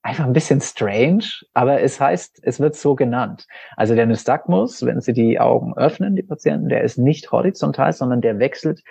[0.08, 3.46] einfach ein bisschen strange, aber es heißt, es wird so genannt.
[3.76, 8.22] Also der Nystagmus, wenn Sie die Augen öffnen, die Patienten, der ist nicht horizontal, sondern
[8.22, 8.82] der wechselt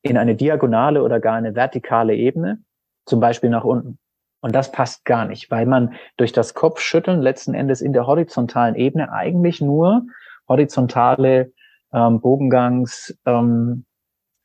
[0.00, 2.60] in eine diagonale oder gar eine vertikale Ebene,
[3.04, 3.98] zum Beispiel nach unten.
[4.40, 8.74] Und das passt gar nicht, weil man durch das Kopfschütteln letzten Endes in der horizontalen
[8.74, 10.06] Ebene eigentlich nur
[10.48, 11.52] horizontale
[11.92, 13.84] ähm, Bogengangs, ähm,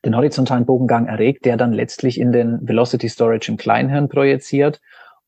[0.04, 4.80] den horizontalen Bogengang erregt, der dann letztlich in den Velocity Storage im Kleinhirn projiziert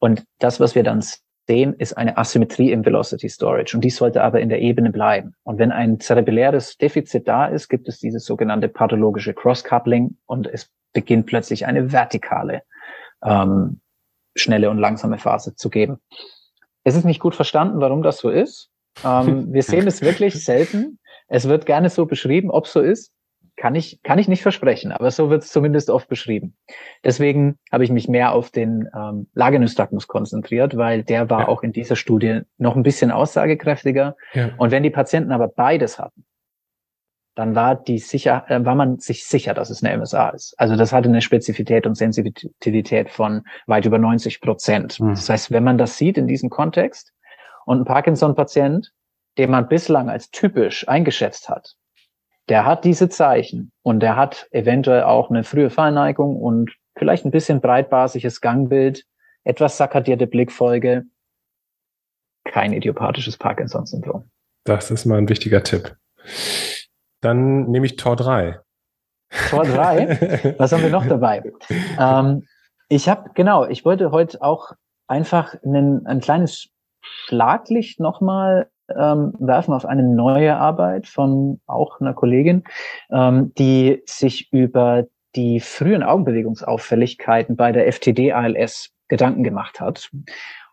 [0.03, 1.01] und das, was wir dann
[1.47, 3.77] sehen, ist eine Asymmetrie im Velocity Storage.
[3.77, 5.37] Und die sollte aber in der Ebene bleiben.
[5.45, 10.69] Und wenn ein zerebelläres Defizit da ist, gibt es dieses sogenannte pathologische Cross-Coupling und es
[10.93, 12.63] beginnt plötzlich eine vertikale,
[13.25, 13.81] ähm,
[14.35, 15.99] schnelle und langsame Phase zu geben.
[16.83, 18.71] Es ist nicht gut verstanden, warum das so ist.
[19.05, 20.99] Ähm, wir sehen es wirklich selten.
[21.29, 23.12] Es wird gerne so beschrieben, ob so ist
[23.63, 26.57] kann ich, kann ich nicht versprechen, aber so wird es zumindest oft beschrieben.
[27.05, 31.49] Deswegen habe ich mich mehr auf den ähm, Lagenystagmus konzentriert, weil der war ja.
[31.49, 34.17] auch in dieser Studie noch ein bisschen aussagekräftiger.
[34.33, 34.51] Ja.
[34.57, 36.25] Und wenn die Patienten aber beides hatten,
[37.37, 40.55] dann war die sicher, äh, war man sich sicher, dass es eine MSA ist.
[40.59, 44.99] Also das hatte eine Spezifität und Sensitivität von weit über 90 Prozent.
[44.99, 45.11] Mhm.
[45.11, 47.13] Das heißt, wenn man das sieht in diesem Kontext
[47.65, 48.91] und ein Parkinson-Patient,
[49.39, 51.77] den man bislang als typisch eingeschätzt hat,
[52.49, 57.31] der hat diese Zeichen und der hat eventuell auch eine frühe Fallneigung und vielleicht ein
[57.31, 59.05] bisschen breitbasiges Gangbild,
[59.45, 61.05] etwas sakkadierte Blickfolge,
[62.45, 64.31] kein idiopathisches Parkinson-Syndrom.
[64.65, 65.97] Das ist mal ein wichtiger Tipp.
[67.21, 68.61] Dann nehme ich Tor 3.
[69.49, 70.55] Tor 3?
[70.59, 71.43] Was haben wir noch dabei?
[71.99, 72.47] Ähm,
[72.89, 74.73] ich habe, genau, ich wollte heute auch
[75.07, 76.69] einfach einen, ein kleines
[77.01, 82.65] Schlaglicht nochmal ähm, werfen auf eine neue Arbeit von auch einer Kollegin,
[83.11, 90.11] ähm, die sich über die frühen Augenbewegungsauffälligkeiten bei der FTD-ALS Gedanken gemacht hat.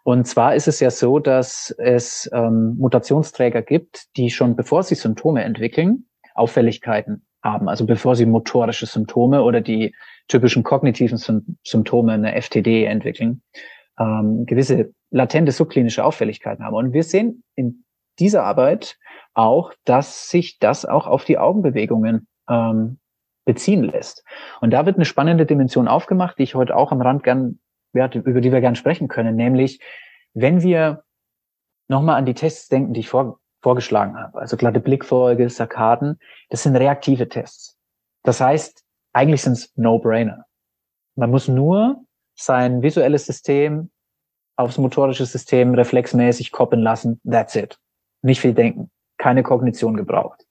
[0.03, 4.95] Und zwar ist es ja so, dass es ähm, Mutationsträger gibt, die schon bevor sie
[4.95, 6.05] Symptome entwickeln,
[6.35, 7.69] Auffälligkeiten haben.
[7.69, 9.93] Also bevor sie motorische Symptome oder die
[10.27, 11.17] typischen kognitiven
[11.63, 13.41] Symptome einer FTD entwickeln,
[13.99, 16.75] ähm, gewisse latente subklinische Auffälligkeiten haben.
[16.75, 17.83] Und wir sehen in
[18.19, 18.97] dieser Arbeit
[19.33, 22.99] auch, dass sich das auch auf die Augenbewegungen ähm,
[23.45, 24.23] beziehen lässt.
[24.61, 27.59] Und da wird eine spannende Dimension aufgemacht, die ich heute auch am Rand gern,
[27.93, 29.79] ja, über die wir gern sprechen können, nämlich
[30.33, 31.03] wenn wir
[31.87, 36.63] nochmal an die Tests denken, die ich vor, vorgeschlagen habe, also glatte Blickfolge, Sarkaden, das
[36.63, 37.77] sind reaktive Tests.
[38.23, 40.45] Das heißt, eigentlich sind es No-Brainer.
[41.15, 42.03] Man muss nur
[42.35, 43.89] sein visuelles System
[44.55, 47.19] aufs motorische System reflexmäßig koppeln lassen.
[47.23, 47.79] That's it
[48.21, 50.45] nicht viel denken, keine Kognition gebraucht.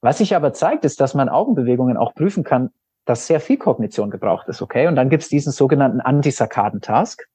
[0.00, 2.70] Was sich aber zeigt, ist, dass man Augenbewegungen auch prüfen kann,
[3.04, 4.86] dass sehr viel Kognition gebraucht ist, okay?
[4.86, 7.28] Und dann gibt es diesen sogenannten Antisarkaden-Task.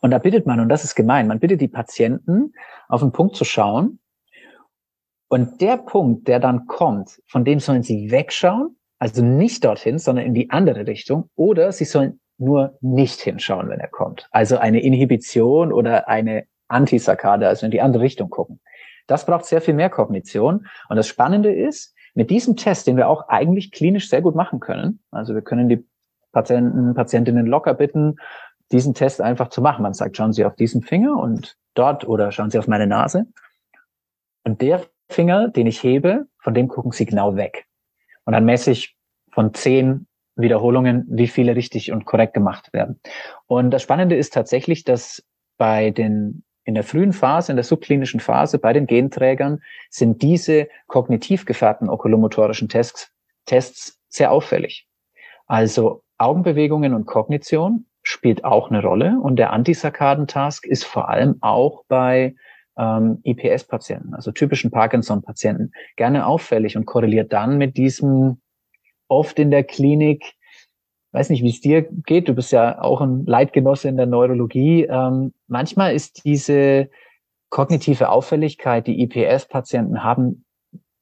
[0.00, 2.52] Und da bittet man, und das ist gemein, man bittet die Patienten,
[2.88, 4.00] auf einen Punkt zu schauen
[5.28, 10.26] Und der Punkt, der dann kommt, von dem sollen Sie wegschauen, also nicht dorthin, sondern
[10.26, 14.28] in die andere Richtung, oder Sie sollen nur nicht hinschauen, wenn er kommt.
[14.32, 18.60] Also eine Inhibition oder eine Antisakkade, also in die andere Richtung gucken.
[19.06, 20.66] Das braucht sehr viel mehr Kognition.
[20.88, 24.60] Und das Spannende ist, mit diesem Test, den wir auch eigentlich klinisch sehr gut machen
[24.60, 25.84] können, also wir können die
[26.32, 28.16] Patienten, Patientinnen locker bitten,
[28.72, 29.82] diesen Test einfach zu machen.
[29.82, 33.26] Man sagt, schauen Sie auf diesen Finger und dort oder schauen Sie auf meine Nase.
[34.44, 37.66] Und der Finger, den ich hebe, von dem gucken Sie genau weg.
[38.24, 38.96] Und dann messe ich
[39.32, 40.06] von zehn
[40.36, 43.00] Wiederholungen, wie viele richtig und korrekt gemacht werden.
[43.46, 45.24] Und das Spannende ist tatsächlich, dass
[45.58, 50.68] bei den in der frühen Phase, in der subklinischen Phase bei den Genträgern sind diese
[50.86, 53.10] kognitiv gefärbten okulomotorischen Tests,
[53.46, 54.86] Tests sehr auffällig.
[55.46, 61.84] Also Augenbewegungen und Kognition spielt auch eine Rolle und der Antisakkaden-Task ist vor allem auch
[61.88, 62.34] bei
[62.78, 68.40] ähm, IPS-Patienten, also typischen Parkinson-Patienten, gerne auffällig und korreliert dann mit diesem
[69.08, 70.34] oft in der Klinik,
[71.12, 74.84] weiß nicht, wie es dir geht, du bist ja auch ein Leitgenosse in der Neurologie.
[74.84, 76.88] Ähm, manchmal ist diese
[77.50, 80.44] kognitive Auffälligkeit, die IPS-Patienten haben,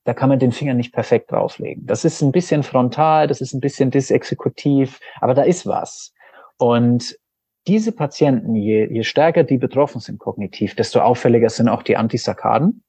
[0.05, 1.87] da kann man den Finger nicht perfekt drauflegen.
[1.87, 6.15] Das ist ein bisschen frontal, das ist ein bisschen disexekutiv, aber da ist was.
[6.57, 7.19] Und
[7.67, 12.83] diese Patienten, je, je stärker die betroffen sind kognitiv, desto auffälliger sind auch die Antisakkaden.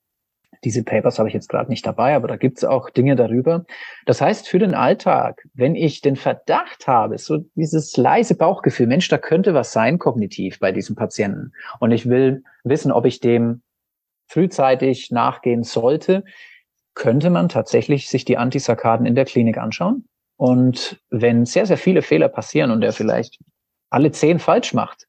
[0.64, 3.66] Diese Papers habe ich jetzt gerade nicht dabei, aber da gibt es auch Dinge darüber.
[4.06, 9.08] Das heißt, für den Alltag, wenn ich den Verdacht habe, so dieses leise Bauchgefühl, Mensch,
[9.08, 13.62] da könnte was sein kognitiv bei diesem Patienten und ich will wissen, ob ich dem
[14.28, 16.24] frühzeitig nachgehen sollte,
[16.94, 20.06] könnte man tatsächlich sich die Antisakkaden in der Klinik anschauen.
[20.38, 23.40] Und wenn sehr, sehr viele Fehler passieren und er vielleicht
[23.90, 25.08] alle zehn falsch macht,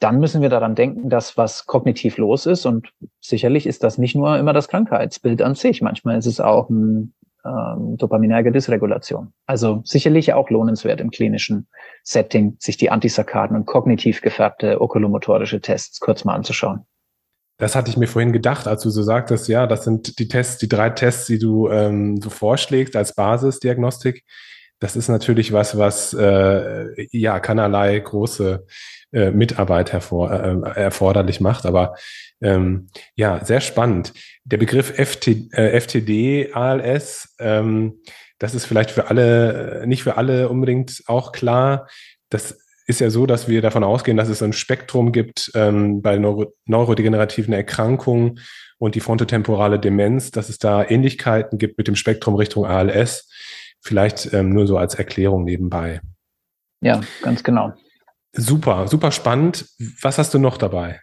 [0.00, 2.66] dann müssen wir daran denken, dass was kognitiv los ist.
[2.66, 5.82] Und sicherlich ist das nicht nur immer das Krankheitsbild an sich.
[5.82, 9.32] Manchmal ist es auch ein ähm, dopaminerge Dysregulation.
[9.46, 11.68] Also sicherlich auch lohnenswert im klinischen
[12.02, 16.86] Setting, sich die Antisakkaden und kognitiv gefärbte okulomotorische Tests kurz mal anzuschauen.
[17.58, 20.56] Das hatte ich mir vorhin gedacht, als du so sagtest, ja, das sind die Tests,
[20.56, 24.24] die drei Tests, die du ähm, so vorschlägst als Basisdiagnostik.
[24.80, 28.66] Das ist natürlich was, was äh, ja keinerlei große
[29.12, 31.66] äh, Mitarbeit hervor, äh, erforderlich macht.
[31.66, 31.94] Aber
[32.40, 34.14] ähm, ja, sehr spannend.
[34.44, 38.00] Der Begriff FT, äh, FTD, ALS, ähm,
[38.38, 41.86] das ist vielleicht für alle, äh, nicht für alle unbedingt auch klar.
[42.30, 46.16] Das ist ja so, dass wir davon ausgehen, dass es ein Spektrum gibt ähm, bei
[46.16, 48.40] Neuro neurodegenerativen Erkrankungen
[48.78, 53.28] und die frontotemporale Demenz, dass es da Ähnlichkeiten gibt mit dem Spektrum Richtung ALS.
[53.80, 56.00] Vielleicht ähm, nur so als Erklärung nebenbei.
[56.82, 57.72] Ja, ganz genau.
[58.32, 59.66] Super, super spannend.
[60.02, 61.00] Was hast du noch dabei?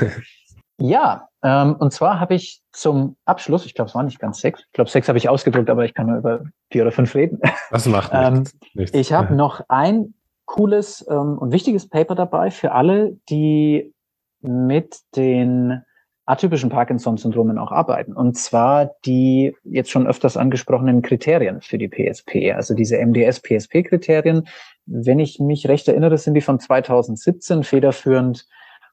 [0.78, 4.60] ja, ähm, und zwar habe ich zum Abschluss, ich glaube, es waren nicht ganz sechs,
[4.60, 7.40] ich glaube, sechs habe ich ausgedrückt, aber ich kann nur über vier oder fünf reden.
[7.70, 8.52] Was macht nichts.
[8.52, 8.96] ähm, nichts.
[8.96, 13.94] Ich habe noch ein cooles ähm, und wichtiges Paper dabei für alle, die
[14.42, 15.82] mit den
[16.30, 18.12] atypischen Parkinson-Syndromen auch arbeiten.
[18.12, 24.46] Und zwar die jetzt schon öfters angesprochenen Kriterien für die PSP, also diese MDS-PSP-Kriterien.
[24.86, 28.46] Wenn ich mich recht erinnere, sind die von 2017 federführend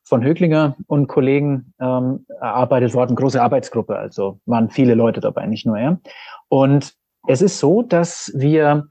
[0.04, 5.66] von Höglinger und Kollegen ähm, erarbeitet worden, große Arbeitsgruppe, also waren viele Leute dabei, nicht
[5.66, 6.00] nur er.
[6.48, 6.94] Und
[7.28, 8.88] es ist so, dass wir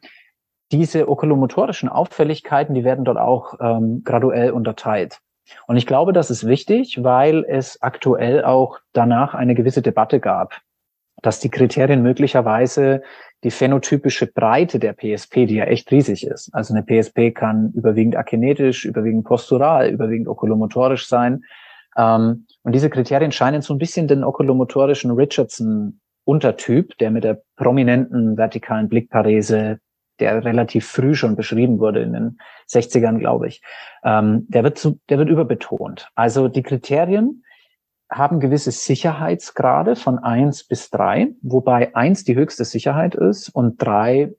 [0.73, 5.21] diese okulomotorischen Auffälligkeiten, die werden dort auch ähm, graduell unterteilt.
[5.67, 10.61] Und ich glaube, das ist wichtig, weil es aktuell auch danach eine gewisse Debatte gab,
[11.23, 13.03] dass die Kriterien möglicherweise
[13.45, 16.51] die phänotypische Breite der PSP, die ja echt riesig ist.
[16.53, 21.45] Also eine PSP kann überwiegend akinetisch, überwiegend postural, überwiegend okulomotorisch sein.
[21.97, 28.37] Ähm, und diese Kriterien scheinen so ein bisschen den okulomotorischen Richardson-Untertyp, der mit der prominenten
[28.37, 29.79] vertikalen Blickparese
[30.21, 33.63] der relativ früh schon beschrieben wurde in den 60ern, glaube ich,
[34.05, 36.11] ähm, der wird zu, der wird überbetont.
[36.15, 37.45] Also die Kriterien
[38.11, 44.33] haben gewisse Sicherheitsgrade von eins bis drei, wobei eins die höchste Sicherheit ist und drei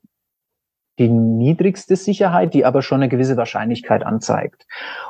[0.99, 4.65] die niedrigste Sicherheit, die aber schon eine gewisse Wahrscheinlichkeit anzeigt.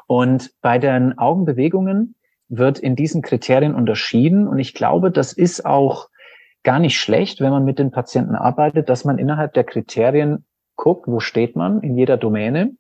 [0.06, 2.16] Und bei den Augenbewegungen
[2.50, 4.48] wird in diesen Kriterien unterschieden.
[4.48, 6.10] Und ich glaube, das ist auch
[6.64, 10.46] gar nicht schlecht, wenn man mit den Patienten arbeitet, dass man innerhalb der Kriterien
[10.78, 12.72] guckt, wo steht man in jeder Domäne,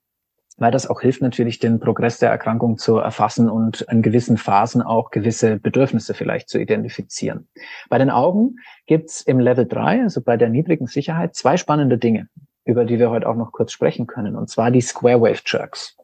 [0.57, 4.81] weil das auch hilft natürlich, den Progress der Erkrankung zu erfassen und in gewissen Phasen
[4.81, 7.49] auch gewisse Bedürfnisse vielleicht zu identifizieren.
[7.89, 8.55] Bei den Augen
[8.85, 12.29] gibt's im Level 3, also bei der niedrigen Sicherheit, zwei spannende Dinge,
[12.65, 15.97] über die wir heute auch noch kurz sprechen können, und zwar die Square Wave Jerks.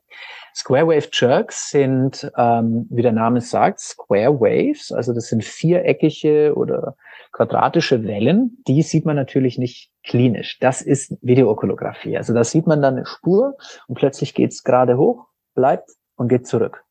[0.55, 4.91] Square Wave Jerks sind, ähm, wie der Name sagt, Square Waves.
[4.91, 6.95] Also das sind viereckige oder
[7.31, 8.63] quadratische Wellen.
[8.67, 10.59] Die sieht man natürlich nicht klinisch.
[10.59, 12.17] Das ist Videookolographie.
[12.17, 13.55] Also da sieht man dann eine Spur
[13.87, 16.83] und plötzlich geht es gerade hoch, bleibt und geht zurück.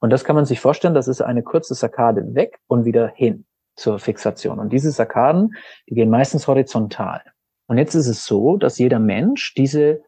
[0.00, 3.44] Und das kann man sich vorstellen, das ist eine kurze Sakkade weg und wieder hin
[3.76, 4.58] zur Fixation.
[4.58, 5.54] Und diese Sakkaden,
[5.88, 7.22] die gehen meistens horizontal.
[7.66, 10.02] Und jetzt ist es so, dass jeder Mensch diese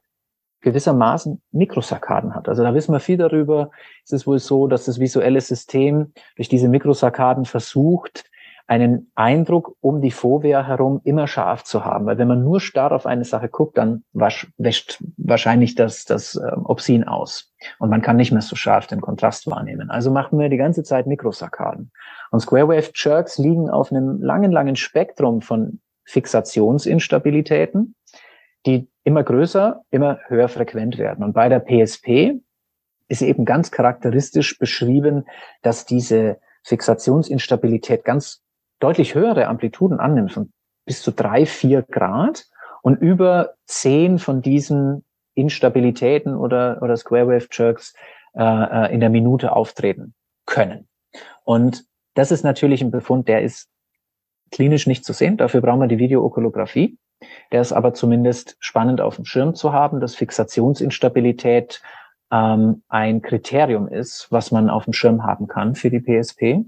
[0.64, 2.48] gewissermaßen Mikrosarkaden hat.
[2.48, 3.70] Also da wissen wir viel darüber.
[4.04, 8.24] Es ist wohl so, dass das visuelle System durch diese Mikrosarkaden versucht,
[8.66, 12.06] einen Eindruck um die Fovea herum immer scharf zu haben.
[12.06, 16.50] Weil wenn man nur starr auf eine Sache guckt, dann wäscht wahrscheinlich das, das äh,
[16.64, 17.52] Obsin aus.
[17.78, 19.90] Und man kann nicht mehr so scharf den Kontrast wahrnehmen.
[19.90, 21.92] Also machen wir die ganze Zeit Mikrosarkaden.
[22.30, 27.94] Und Square Wave Jerks liegen auf einem langen, langen Spektrum von Fixationsinstabilitäten,
[28.66, 31.24] die immer größer, immer höher frequent werden.
[31.24, 32.40] Und bei der PSP
[33.08, 35.26] ist eben ganz charakteristisch beschrieben,
[35.62, 38.42] dass diese Fixationsinstabilität ganz
[38.80, 40.52] deutlich höhere Amplituden annimmt, von
[40.86, 42.46] bis zu drei, vier Grad
[42.82, 47.94] und über zehn von diesen Instabilitäten oder, oder Square Wave Jerks
[48.34, 50.14] äh, äh, in der Minute auftreten
[50.46, 50.88] können.
[51.44, 53.68] Und das ist natürlich ein Befund, der ist
[54.50, 55.36] klinisch nicht zu sehen.
[55.36, 56.96] Dafür brauchen wir die Videookolographie.
[57.52, 61.82] Der ist aber zumindest spannend auf dem Schirm zu haben, dass Fixationsinstabilität
[62.30, 66.64] ähm, ein Kriterium ist, was man auf dem Schirm haben kann für die PSP.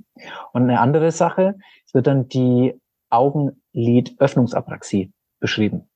[0.53, 1.57] Und eine andere Sache,
[1.97, 2.81] wird dann die
[3.11, 5.89] Augenlidöffnungsapraxie beschrieben.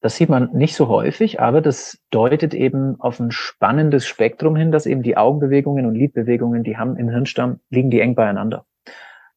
[0.00, 4.72] Das sieht man nicht so häufig, aber das deutet eben auf ein spannendes Spektrum hin,
[4.72, 8.64] dass eben die Augenbewegungen und Lidbewegungen, die haben im Hirnstamm, liegen die eng beieinander.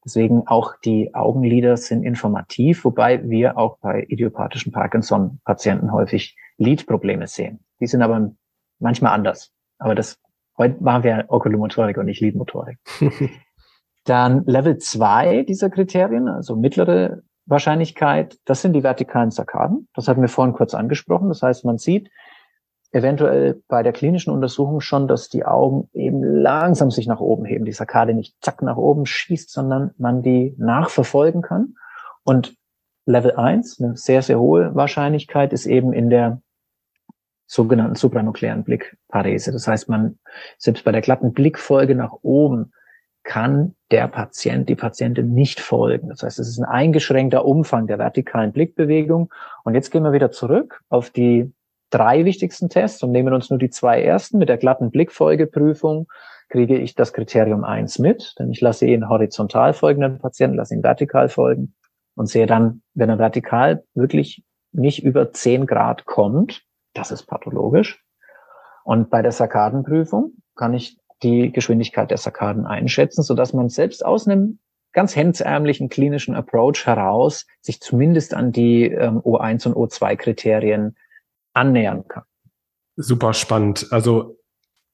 [0.06, 7.64] Deswegen auch die Augenlider sind informativ, wobei wir auch bei idiopathischen Parkinson-Patienten häufig Lidprobleme sehen.
[7.80, 8.32] Die sind aber
[8.80, 9.52] manchmal anders.
[9.80, 10.18] Aber das
[10.58, 12.78] heute waren wir Okulomotorik und nicht Lidmotorik.
[14.06, 19.88] Dann Level 2 dieser Kriterien, also mittlere Wahrscheinlichkeit, das sind die vertikalen Sarkaden.
[19.94, 21.30] Das hatten wir vorhin kurz angesprochen.
[21.30, 22.10] Das heißt, man sieht
[22.94, 27.66] eventuell bei der klinischen Untersuchung schon, dass die Augen eben langsam sich nach oben heben,
[27.66, 31.76] die Sarkade nicht zack nach oben schießt, sondern man die nachverfolgen kann.
[32.24, 32.56] Und
[33.06, 36.42] Level 1, eine sehr, sehr hohe Wahrscheinlichkeit, ist eben in der
[37.48, 39.52] sogenannten supranuklearen Blickparese.
[39.52, 40.20] Das heißt, man
[40.58, 42.74] selbst bei der glatten Blickfolge nach oben
[43.24, 46.10] kann der Patient, die Patientin nicht folgen.
[46.10, 49.34] Das heißt, es ist ein eingeschränkter Umfang der vertikalen Blickbewegung.
[49.64, 51.52] Und jetzt gehen wir wieder zurück auf die
[51.94, 54.40] drei wichtigsten Tests und nehmen uns nur die zwei ersten.
[54.40, 56.08] Mit der glatten Blickfolgeprüfung
[56.50, 60.84] kriege ich das Kriterium eins mit, denn ich lasse ihn horizontal folgenden Patienten, lasse ihn
[60.84, 61.76] vertikal folgen
[62.16, 68.04] und sehe dann, wenn er vertikal wirklich nicht über zehn Grad kommt, das ist pathologisch.
[68.84, 74.06] Und bei der Sarkadenprüfung kann ich die Geschwindigkeit der Sarkaden einschätzen, so dass man selbst
[74.06, 74.60] aus einem
[74.94, 80.96] ganz hemdsärmlichen klinischen Approach heraus sich zumindest an die ähm, O1 und O2 Kriterien
[81.54, 82.24] annähern kann.
[82.96, 83.88] Super spannend.
[83.92, 84.38] Also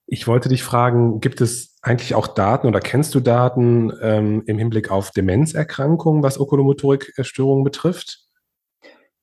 [0.06, 4.58] ich wollte dich fragen, gibt es eigentlich auch Daten oder kennst du Daten ähm, im
[4.58, 8.26] Hinblick auf Demenzerkrankungen, was Okulomotorikstörungen betrifft?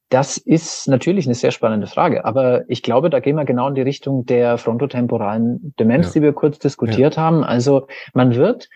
[0.08, 3.74] Das ist natürlich eine sehr spannende Frage, aber ich glaube, da gehen wir genau in
[3.74, 6.12] die Richtung der frontotemporalen Demenz, ja.
[6.12, 7.22] die wir kurz diskutiert ja.
[7.22, 7.42] haben.
[7.42, 8.68] Also man wird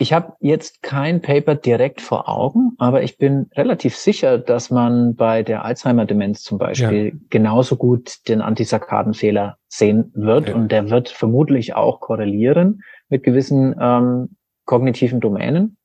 [0.00, 5.16] ich habe jetzt kein Paper direkt vor Augen, aber ich bin relativ sicher, dass man
[5.16, 7.12] bei der Alzheimer-Demenz zum Beispiel ja.
[7.30, 10.48] genauso gut den Antisarkadenfehler sehen wird.
[10.48, 10.54] Ja.
[10.54, 15.76] Und der wird vermutlich auch korrelieren mit gewissen ähm, kognitiven Domänen.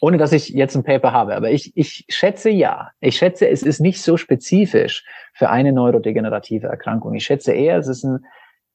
[0.00, 1.36] Ohne dass ich jetzt ein Paper habe.
[1.36, 2.92] Aber ich, ich schätze ja.
[3.00, 5.04] Ich schätze, es ist nicht so spezifisch
[5.34, 7.14] für eine neurodegenerative Erkrankung.
[7.14, 8.24] Ich schätze eher, es ist ein,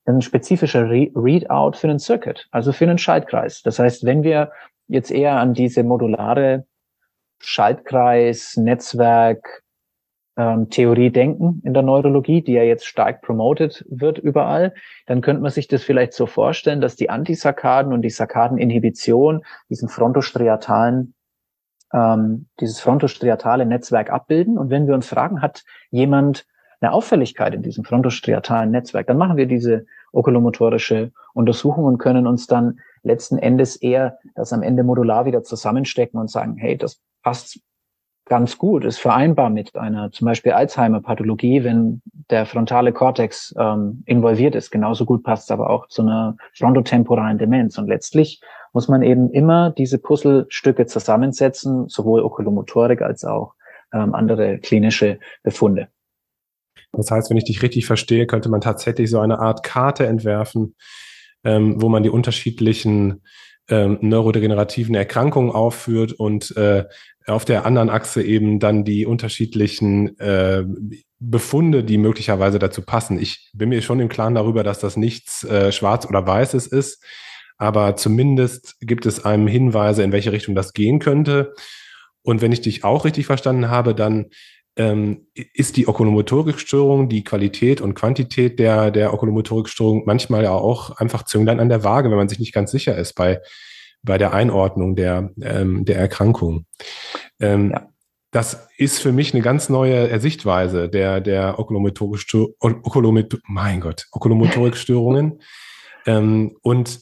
[0.06, 3.64] ein spezifischer Re Readout für einen Circuit, also für einen Schaltkreis.
[3.64, 4.52] Das heißt, wenn wir
[4.94, 6.66] jetzt eher an diese modulare
[7.40, 9.64] Schaltkreis, Netzwerk,
[10.38, 14.74] ähm, Theorie denken in der Neurologie, die ja jetzt stark promoted wird überall,
[15.08, 19.90] dann könnte man sich das vielleicht so vorstellen, dass die Antisarkaden und die Sarkadeninhibition diesen
[19.90, 21.16] frontostriatalen
[21.92, 24.58] ähm, dieses frontostriatale Netzwerk abbilden.
[24.58, 26.46] Und wenn wir uns fragen, hat jemand
[26.84, 32.46] eine Auffälligkeit in diesem frontostriatalen Netzwerk, dann machen wir diese okulomotorische Untersuchung und können uns
[32.46, 37.60] dann letzten Endes eher das am Ende modular wieder zusammenstecken und sagen, hey, das passt
[38.26, 44.56] ganz gut, ist vereinbar mit einer zum Beispiel Alzheimer-Pathologie, wenn der frontale Kortex ähm, involviert
[44.56, 44.72] ist.
[44.72, 47.78] Genauso gut passt es aber auch zu einer frontotemporalen Demenz.
[47.78, 48.42] Und letztlich
[48.72, 53.56] muss man eben immer diese Puzzlestücke zusammensetzen, sowohl Okulomotorik als auch
[53.94, 55.90] ähm, andere klinische Befunde.
[56.94, 60.76] Das heißt, wenn ich dich richtig verstehe, könnte man tatsächlich so eine Art Karte entwerfen,
[61.44, 63.22] ähm, wo man die unterschiedlichen
[63.70, 66.86] ähm, neurodegenerativen Erkrankungen aufführt und äh,
[67.26, 70.64] auf der anderen Achse eben dann die unterschiedlichen äh,
[71.20, 73.20] Befunde, die möglicherweise dazu passen.
[73.20, 77.04] Ich bin mir schon im Klaren darüber, dass das nichts äh, Schwarz oder Weißes ist,
[77.58, 81.54] aber zumindest gibt es einem Hinweise, in welche Richtung das gehen könnte.
[82.22, 84.28] Und wenn ich dich auch richtig verstanden habe, dann
[84.76, 91.24] ähm, ist die Okulomorikstörung, die Qualität und Quantität der, der Okulomorikstörung manchmal ja auch einfach
[91.24, 93.40] Zünglein an der Waage, wenn man sich nicht ganz sicher ist bei,
[94.02, 96.66] bei der Einordnung der, ähm, der Erkrankung.
[97.40, 97.90] Ähm, ja.
[98.32, 102.20] Das ist für mich eine ganz neue Sichtweise der, der Okulomotorik,
[103.48, 105.40] mein Gott, Okulomotorikstörungen.
[106.08, 107.00] ähm, und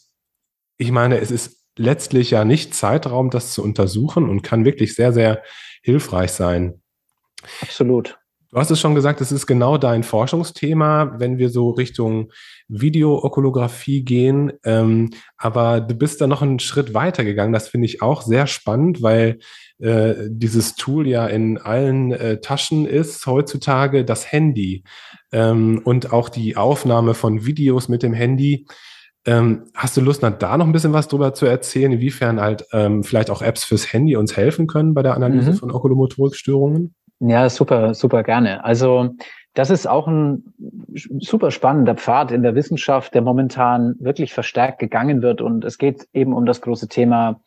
[0.77, 5.13] ich meine, es ist letztlich ja nicht Zeitraum, das zu untersuchen und kann wirklich sehr,
[5.13, 5.41] sehr
[5.81, 6.80] hilfreich sein.
[7.61, 8.17] Absolut.
[8.51, 12.33] Du hast es schon gesagt, es ist genau dein Forschungsthema, wenn wir so Richtung
[12.67, 14.51] Video-Okolographie gehen.
[14.65, 17.53] Ähm, aber du bist da noch einen Schritt weiter gegangen.
[17.53, 19.39] Das finde ich auch sehr spannend, weil
[19.79, 24.83] äh, dieses Tool ja in allen äh, Taschen ist heutzutage, das Handy.
[25.31, 28.67] Ähm, und auch die Aufnahme von Videos mit dem Handy.
[29.23, 33.05] Ähm, hast du Lust, da noch ein bisschen was drüber zu erzählen, inwiefern halt ähm,
[33.05, 35.55] vielleicht auch Apps fürs Handy uns helfen können bei der Analyse mhm.
[35.55, 36.95] von Okulomotorikstörungen?
[37.23, 38.63] Ja, super, super gerne.
[38.63, 39.11] Also
[39.53, 40.53] das ist auch ein
[41.19, 45.39] super spannender Pfad in der Wissenschaft, der momentan wirklich verstärkt gegangen wird.
[45.39, 47.39] Und es geht eben um das große Thema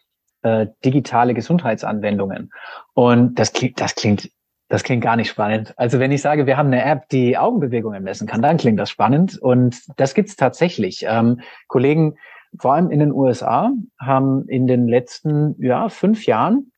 [0.42, 2.52] äh, digitale Gesundheitsanwendungen.
[2.92, 4.30] Und das klingt, das klingt,
[4.68, 5.74] das klingt gar nicht spannend.
[5.76, 8.90] Also wenn ich sage, wir haben eine App, die Augenbewegungen messen kann, dann klingt das
[8.90, 9.38] spannend.
[9.42, 11.04] Und das gibt's tatsächlich.
[11.08, 12.14] Ähm, Kollegen,
[12.60, 16.70] vor allem in den USA, haben in den letzten ja, fünf Jahren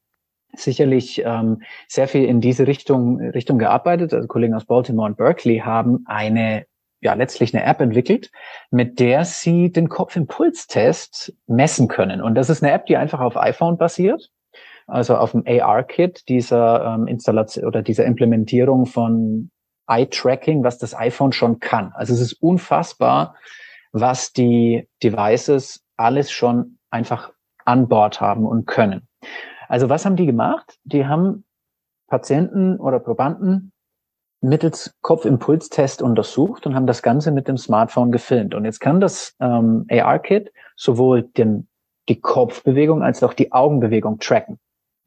[0.58, 4.12] sicherlich ähm, sehr viel in diese Richtung, Richtung gearbeitet.
[4.14, 6.66] Also Kollegen aus Baltimore und Berkeley haben eine,
[7.00, 8.30] ja, letztlich eine App entwickelt,
[8.70, 12.22] mit der sie den Kopfimpulstest messen können.
[12.22, 14.30] Und das ist eine App, die einfach auf iPhone basiert.
[14.86, 19.50] Also auf dem AR-Kit dieser ähm, Installation oder dieser Implementierung von
[19.88, 21.92] Eye-Tracking, was das iPhone schon kann.
[21.94, 23.34] Also es ist unfassbar,
[23.92, 27.32] was die Devices alles schon einfach
[27.64, 29.08] an Bord haben und können.
[29.68, 30.78] Also was haben die gemacht?
[30.84, 31.44] Die haben
[32.08, 33.72] Patienten oder Probanden
[34.40, 38.54] mittels Kopfimpulstest untersucht und haben das Ganze mit dem Smartphone gefilmt.
[38.54, 41.68] Und jetzt kann das ähm, AR-Kit sowohl den,
[42.08, 44.58] die Kopfbewegung als auch die Augenbewegung tracken.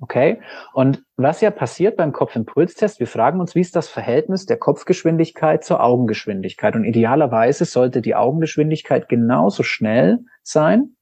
[0.01, 0.41] Okay?
[0.73, 5.63] Und was ja passiert beim Kopfimpulstest, wir fragen uns, wie ist das Verhältnis der Kopfgeschwindigkeit
[5.63, 6.75] zur Augengeschwindigkeit?
[6.75, 10.95] Und idealerweise sollte die Augengeschwindigkeit genauso schnell sein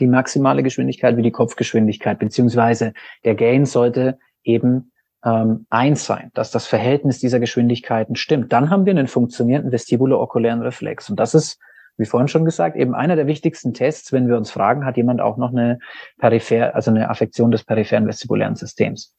[0.00, 2.92] die maximale Geschwindigkeit wie die Kopfgeschwindigkeit, beziehungsweise
[3.24, 4.92] der Gain sollte eben
[5.24, 8.52] ähm, eins sein, dass das Verhältnis dieser Geschwindigkeiten stimmt.
[8.52, 11.10] Dann haben wir einen funktionierenden vestibulo-okulären Reflex.
[11.10, 11.58] Und das ist,
[11.96, 15.20] wie vorhin schon gesagt, eben einer der wichtigsten Tests, wenn wir uns fragen, hat jemand
[15.20, 15.78] auch noch eine
[16.18, 19.14] peripher, also eine Affektion des peripheren vestibulären Systems.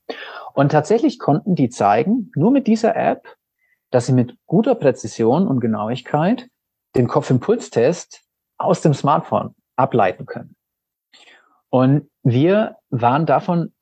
[0.53, 3.27] Und tatsächlich konnten die zeigen, nur mit dieser App,
[3.91, 6.47] dass sie mit guter Präzision und Genauigkeit
[6.95, 8.23] den Kopfimpulstest
[8.57, 10.55] aus dem Smartphone ableiten können.
[11.71, 13.73] Und wir waren davon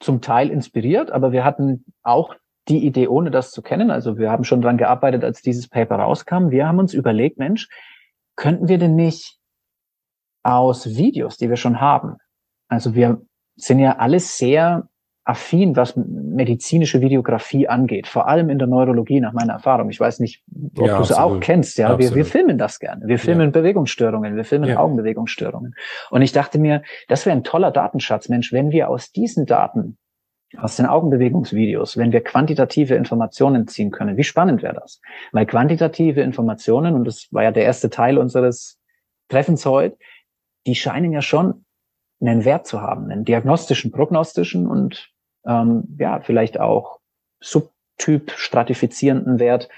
[0.00, 2.34] zum Teil inspiriert, aber wir hatten auch
[2.68, 3.90] die Idee, ohne das zu kennen.
[3.90, 6.50] Also wir haben schon dran gearbeitet, als dieses Paper rauskam.
[6.50, 7.68] Wir haben uns überlegt, Mensch,
[8.34, 9.38] könnten wir denn nicht
[10.42, 12.18] aus Videos, die wir schon haben,
[12.68, 13.22] also wir
[13.56, 14.88] sind ja alles sehr
[15.26, 19.90] affin, was medizinische Videografie angeht, vor allem in der Neurologie nach meiner Erfahrung.
[19.90, 20.44] Ich weiß nicht,
[20.78, 21.78] ob ja, du es auch kennst.
[21.78, 23.08] Ja, wir, wir filmen das gerne.
[23.08, 23.50] Wir filmen ja.
[23.50, 24.78] Bewegungsstörungen, wir filmen ja.
[24.78, 25.74] Augenbewegungsstörungen.
[26.10, 29.98] Und ich dachte mir, das wäre ein toller Datenschatz, Mensch, wenn wir aus diesen Daten
[30.58, 34.16] aus den Augenbewegungsvideos, wenn wir quantitative Informationen ziehen können.
[34.16, 35.00] Wie spannend wäre das?
[35.32, 38.78] Weil quantitative Informationen, und das war ja der erste Teil unseres
[39.28, 39.98] Treffens heute,
[40.66, 41.64] die scheinen ja schon
[42.20, 45.10] einen Wert zu haben, einen diagnostischen, prognostischen und
[45.46, 46.98] ähm, ja, vielleicht auch
[47.40, 49.68] Subtyp stratifizierenden Wert.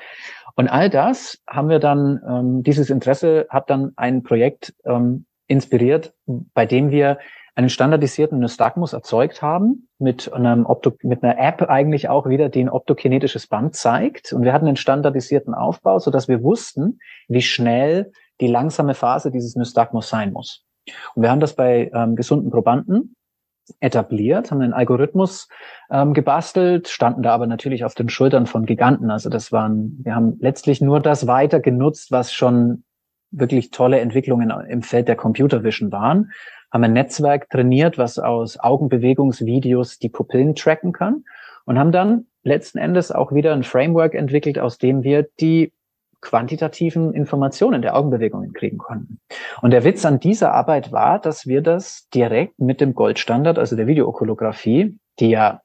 [0.57, 6.15] Und all das haben wir dann, ähm, dieses Interesse hat dann ein Projekt ähm, inspiriert,
[6.27, 7.19] bei dem wir
[7.55, 12.61] einen standardisierten Nystagmus erzeugt haben, mit einem Opto, mit einer App eigentlich auch wieder, die
[12.61, 14.33] ein optokinetisches Band zeigt.
[14.33, 19.33] Und wir hatten einen standardisierten Aufbau, so dass wir wussten, wie schnell die langsame Phase
[19.33, 20.65] dieses Nystagmus sein muss.
[21.17, 23.17] Und wir haben das bei ähm, gesunden Probanden
[23.81, 25.49] etabliert, haben einen Algorithmus
[25.91, 29.11] ähm, gebastelt, standen da aber natürlich auf den Schultern von Giganten.
[29.11, 32.85] Also das waren, wir haben letztlich nur das weiter genutzt, was schon
[33.31, 36.31] wirklich tolle Entwicklungen im Feld der Computer Vision waren,
[36.71, 41.25] haben ein Netzwerk trainiert, was aus Augenbewegungsvideos die Pupillen tracken kann
[41.65, 45.73] und haben dann letzten Endes auch wieder ein Framework entwickelt, aus dem wir die
[46.21, 49.21] quantitativen Informationen der Augenbewegungen kriegen konnten.
[49.63, 53.77] Und der Witz an dieser Arbeit war, dass wir das direkt mit dem Goldstandard, also
[53.77, 55.63] der Videookolographie, die ja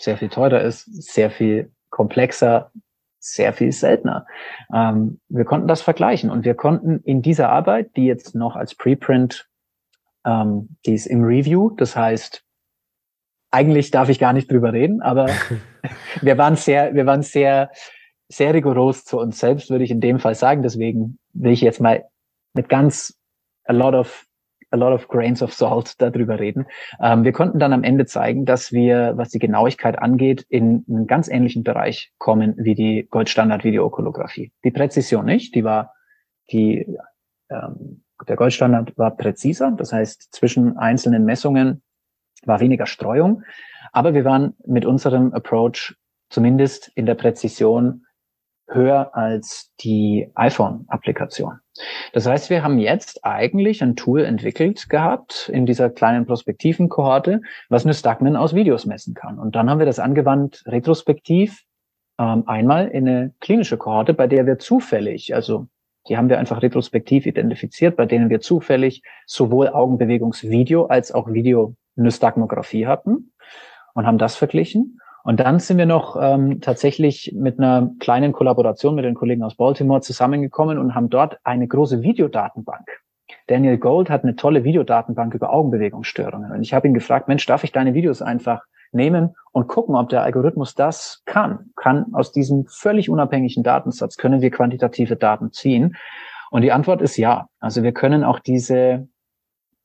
[0.00, 2.72] sehr viel teurer ist, sehr viel komplexer,
[3.20, 4.26] sehr viel seltener.
[4.72, 8.74] Ähm, wir konnten das vergleichen und wir konnten in dieser Arbeit, die jetzt noch als
[8.74, 9.48] Preprint,
[10.26, 12.44] ähm, die ist im Review, das heißt,
[13.50, 15.28] eigentlich darf ich gar nicht drüber reden, aber
[16.20, 17.70] wir waren sehr, wir waren sehr
[18.36, 20.62] sehr rigoros zu uns selbst, würde ich in dem Fall sagen.
[20.62, 22.04] Deswegen will ich jetzt mal
[22.54, 23.18] mit ganz
[23.64, 24.26] a lot of
[24.74, 26.66] a lot of grains of salt darüber reden.
[27.00, 31.06] Ähm, wir konnten dann am Ende zeigen, dass wir, was die Genauigkeit angeht, in einen
[31.06, 34.52] ganz ähnlichen Bereich kommen wie die Goldstandard-Videookolographie.
[34.64, 35.94] Die Präzision nicht, die war,
[36.50, 36.86] die,
[37.50, 41.82] ähm, der Goldstandard war präziser, das heißt zwischen einzelnen Messungen
[42.44, 43.42] war weniger Streuung,
[43.92, 45.94] aber wir waren mit unserem Approach
[46.30, 48.03] zumindest in der Präzision
[48.68, 51.58] höher als die iPhone-Applikation.
[52.12, 57.84] Das heißt, wir haben jetzt eigentlich ein Tool entwickelt gehabt in dieser kleinen Prospektiven-Kohorte, was
[57.84, 59.38] eine Stagman aus Videos messen kann.
[59.38, 61.64] Und dann haben wir das angewandt retrospektiv
[62.18, 65.66] ähm, einmal in eine klinische Kohorte, bei der wir zufällig, also
[66.08, 71.74] die haben wir einfach retrospektiv identifiziert, bei denen wir zufällig sowohl Augenbewegungsvideo als auch Video
[71.96, 73.32] Nystagmographie hatten
[73.94, 75.00] und haben das verglichen.
[75.24, 79.56] Und dann sind wir noch ähm, tatsächlich mit einer kleinen Kollaboration mit den Kollegen aus
[79.56, 82.86] Baltimore zusammengekommen und haben dort eine große Videodatenbank.
[83.46, 86.52] Daniel Gold hat eine tolle Videodatenbank über Augenbewegungsstörungen.
[86.52, 88.62] Und ich habe ihn gefragt, Mensch, darf ich deine Videos einfach
[88.92, 91.70] nehmen und gucken, ob der Algorithmus das kann?
[91.74, 95.96] Kann aus diesem völlig unabhängigen Datensatz, können wir quantitative Daten ziehen?
[96.50, 97.48] Und die Antwort ist ja.
[97.60, 99.08] Also wir können auch diese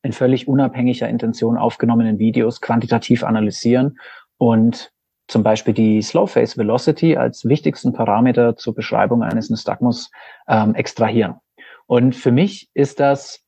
[0.02, 4.00] in völlig unabhängiger Intention aufgenommenen Videos quantitativ analysieren
[4.38, 4.92] und
[5.30, 10.12] zum Beispiel die Slow Phase Velocity als wichtigsten Parameter zur Beschreibung eines Nystagmus
[10.48, 11.36] ähm, extrahieren.
[11.86, 13.46] Und für mich ist das,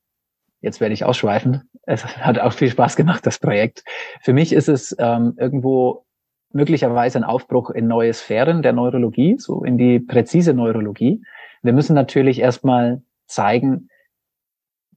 [0.62, 3.84] jetzt werde ich ausschweifen, es hat auch viel Spaß gemacht, das Projekt.
[4.22, 6.06] Für mich ist es ähm, irgendwo
[6.54, 11.24] möglicherweise ein Aufbruch in neue Sphären der Neurologie, so in die präzise Neurologie.
[11.64, 13.90] Wir müssen natürlich erstmal zeigen,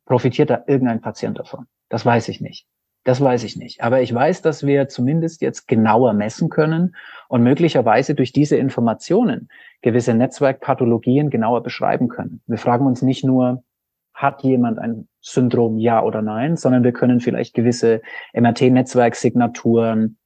[0.04, 1.66] profitiert da irgendein Patient davon?
[1.88, 2.66] Das weiß ich nicht.
[3.04, 3.82] Das weiß ich nicht.
[3.82, 6.96] Aber ich weiß, dass wir zumindest jetzt genauer messen können
[7.28, 9.48] und möglicherweise durch diese Informationen
[9.82, 12.40] gewisse Netzwerkpathologien genauer beschreiben können.
[12.46, 13.62] Wir fragen uns nicht nur,
[14.14, 18.00] hat jemand ein Syndrom, ja oder nein, sondern wir können vielleicht gewisse
[18.32, 20.16] MRT-Netzwerksignaturen,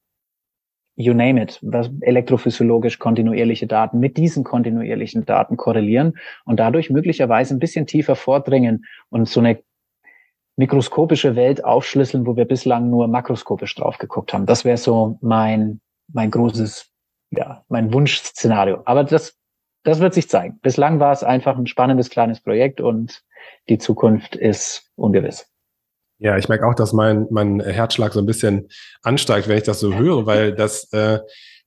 [0.94, 1.60] you name it,
[2.00, 8.84] elektrophysiologisch kontinuierliche Daten mit diesen kontinuierlichen Daten korrelieren und dadurch möglicherweise ein bisschen tiefer vordringen
[9.08, 9.58] und so eine
[10.58, 14.44] mikroskopische Welt aufschlüsseln, wo wir bislang nur makroskopisch drauf geguckt haben.
[14.44, 15.80] Das wäre so mein,
[16.12, 16.90] mein großes,
[17.30, 18.82] ja, mein Wunschszenario.
[18.84, 19.38] Aber das,
[19.84, 20.58] das wird sich zeigen.
[20.60, 23.22] Bislang war es einfach ein spannendes kleines Projekt und
[23.68, 25.46] die Zukunft ist ungewiss.
[26.18, 28.68] Ja, ich merke auch, dass mein, mein Herzschlag so ein bisschen
[29.02, 31.20] ansteigt, wenn ich das so höre, weil das, äh,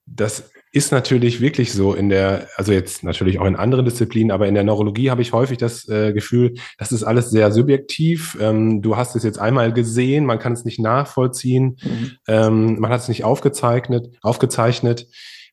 [0.04, 4.48] das ist natürlich wirklich so in der, also jetzt natürlich auch in anderen Disziplinen, aber
[4.48, 8.38] in der Neurologie habe ich häufig das äh, Gefühl, das ist alles sehr subjektiv.
[8.40, 12.12] Ähm, du hast es jetzt einmal gesehen, man kann es nicht nachvollziehen, mhm.
[12.26, 15.06] ähm, man hat es nicht aufgezeichnet, aufgezeichnet.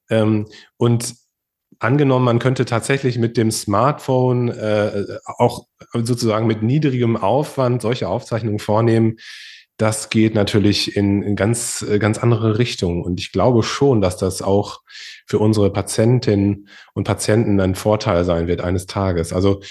[0.10, 0.48] Ähm,
[0.78, 1.14] und
[1.80, 8.60] angenommen, man könnte tatsächlich mit dem Smartphone äh, auch sozusagen mit niedrigem Aufwand solche Aufzeichnungen
[8.60, 9.18] vornehmen,
[9.80, 13.02] das geht natürlich in, in ganz, äh, ganz andere Richtungen.
[13.02, 14.82] Und ich glaube schon, dass das auch
[15.26, 19.32] für unsere Patientinnen und Patienten ein Vorteil sein wird eines Tages.
[19.32, 19.62] Also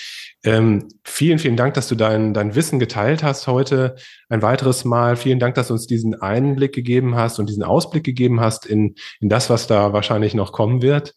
[0.43, 3.97] ähm, vielen, vielen Dank, dass du dein, dein Wissen geteilt hast heute
[4.31, 5.15] ein weiteres Mal.
[5.17, 8.95] Vielen Dank, dass du uns diesen Einblick gegeben hast und diesen Ausblick gegeben hast in,
[9.21, 11.15] in das, was da wahrscheinlich noch kommen wird.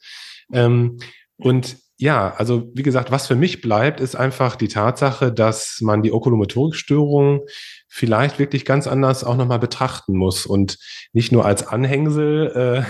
[0.52, 0.98] Ähm,
[1.38, 6.02] und ja, also wie gesagt, was für mich bleibt, ist einfach die Tatsache, dass man
[6.02, 7.46] die Okulomotorikstörung
[7.94, 10.78] vielleicht wirklich ganz anders auch nochmal betrachten muss und
[11.12, 12.86] nicht nur als Anhängsel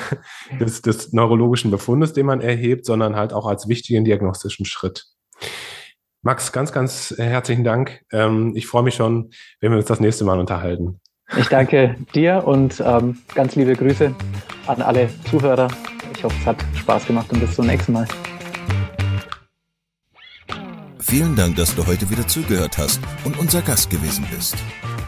[0.52, 5.08] äh, des, des neurologischen Befundes, den man erhebt, sondern halt auch als wichtigen diagnostischen Schritt.
[6.22, 8.04] Max, ganz, ganz herzlichen Dank.
[8.12, 11.02] Ähm, ich freue mich schon, wenn wir uns das nächste Mal unterhalten.
[11.36, 14.14] Ich danke dir und ähm, ganz liebe Grüße
[14.68, 15.70] an alle Zuhörer.
[16.16, 18.08] Ich hoffe, es hat Spaß gemacht und bis zum nächsten Mal.
[21.00, 24.56] Vielen Dank, dass du heute wieder zugehört hast und unser Gast gewesen bist.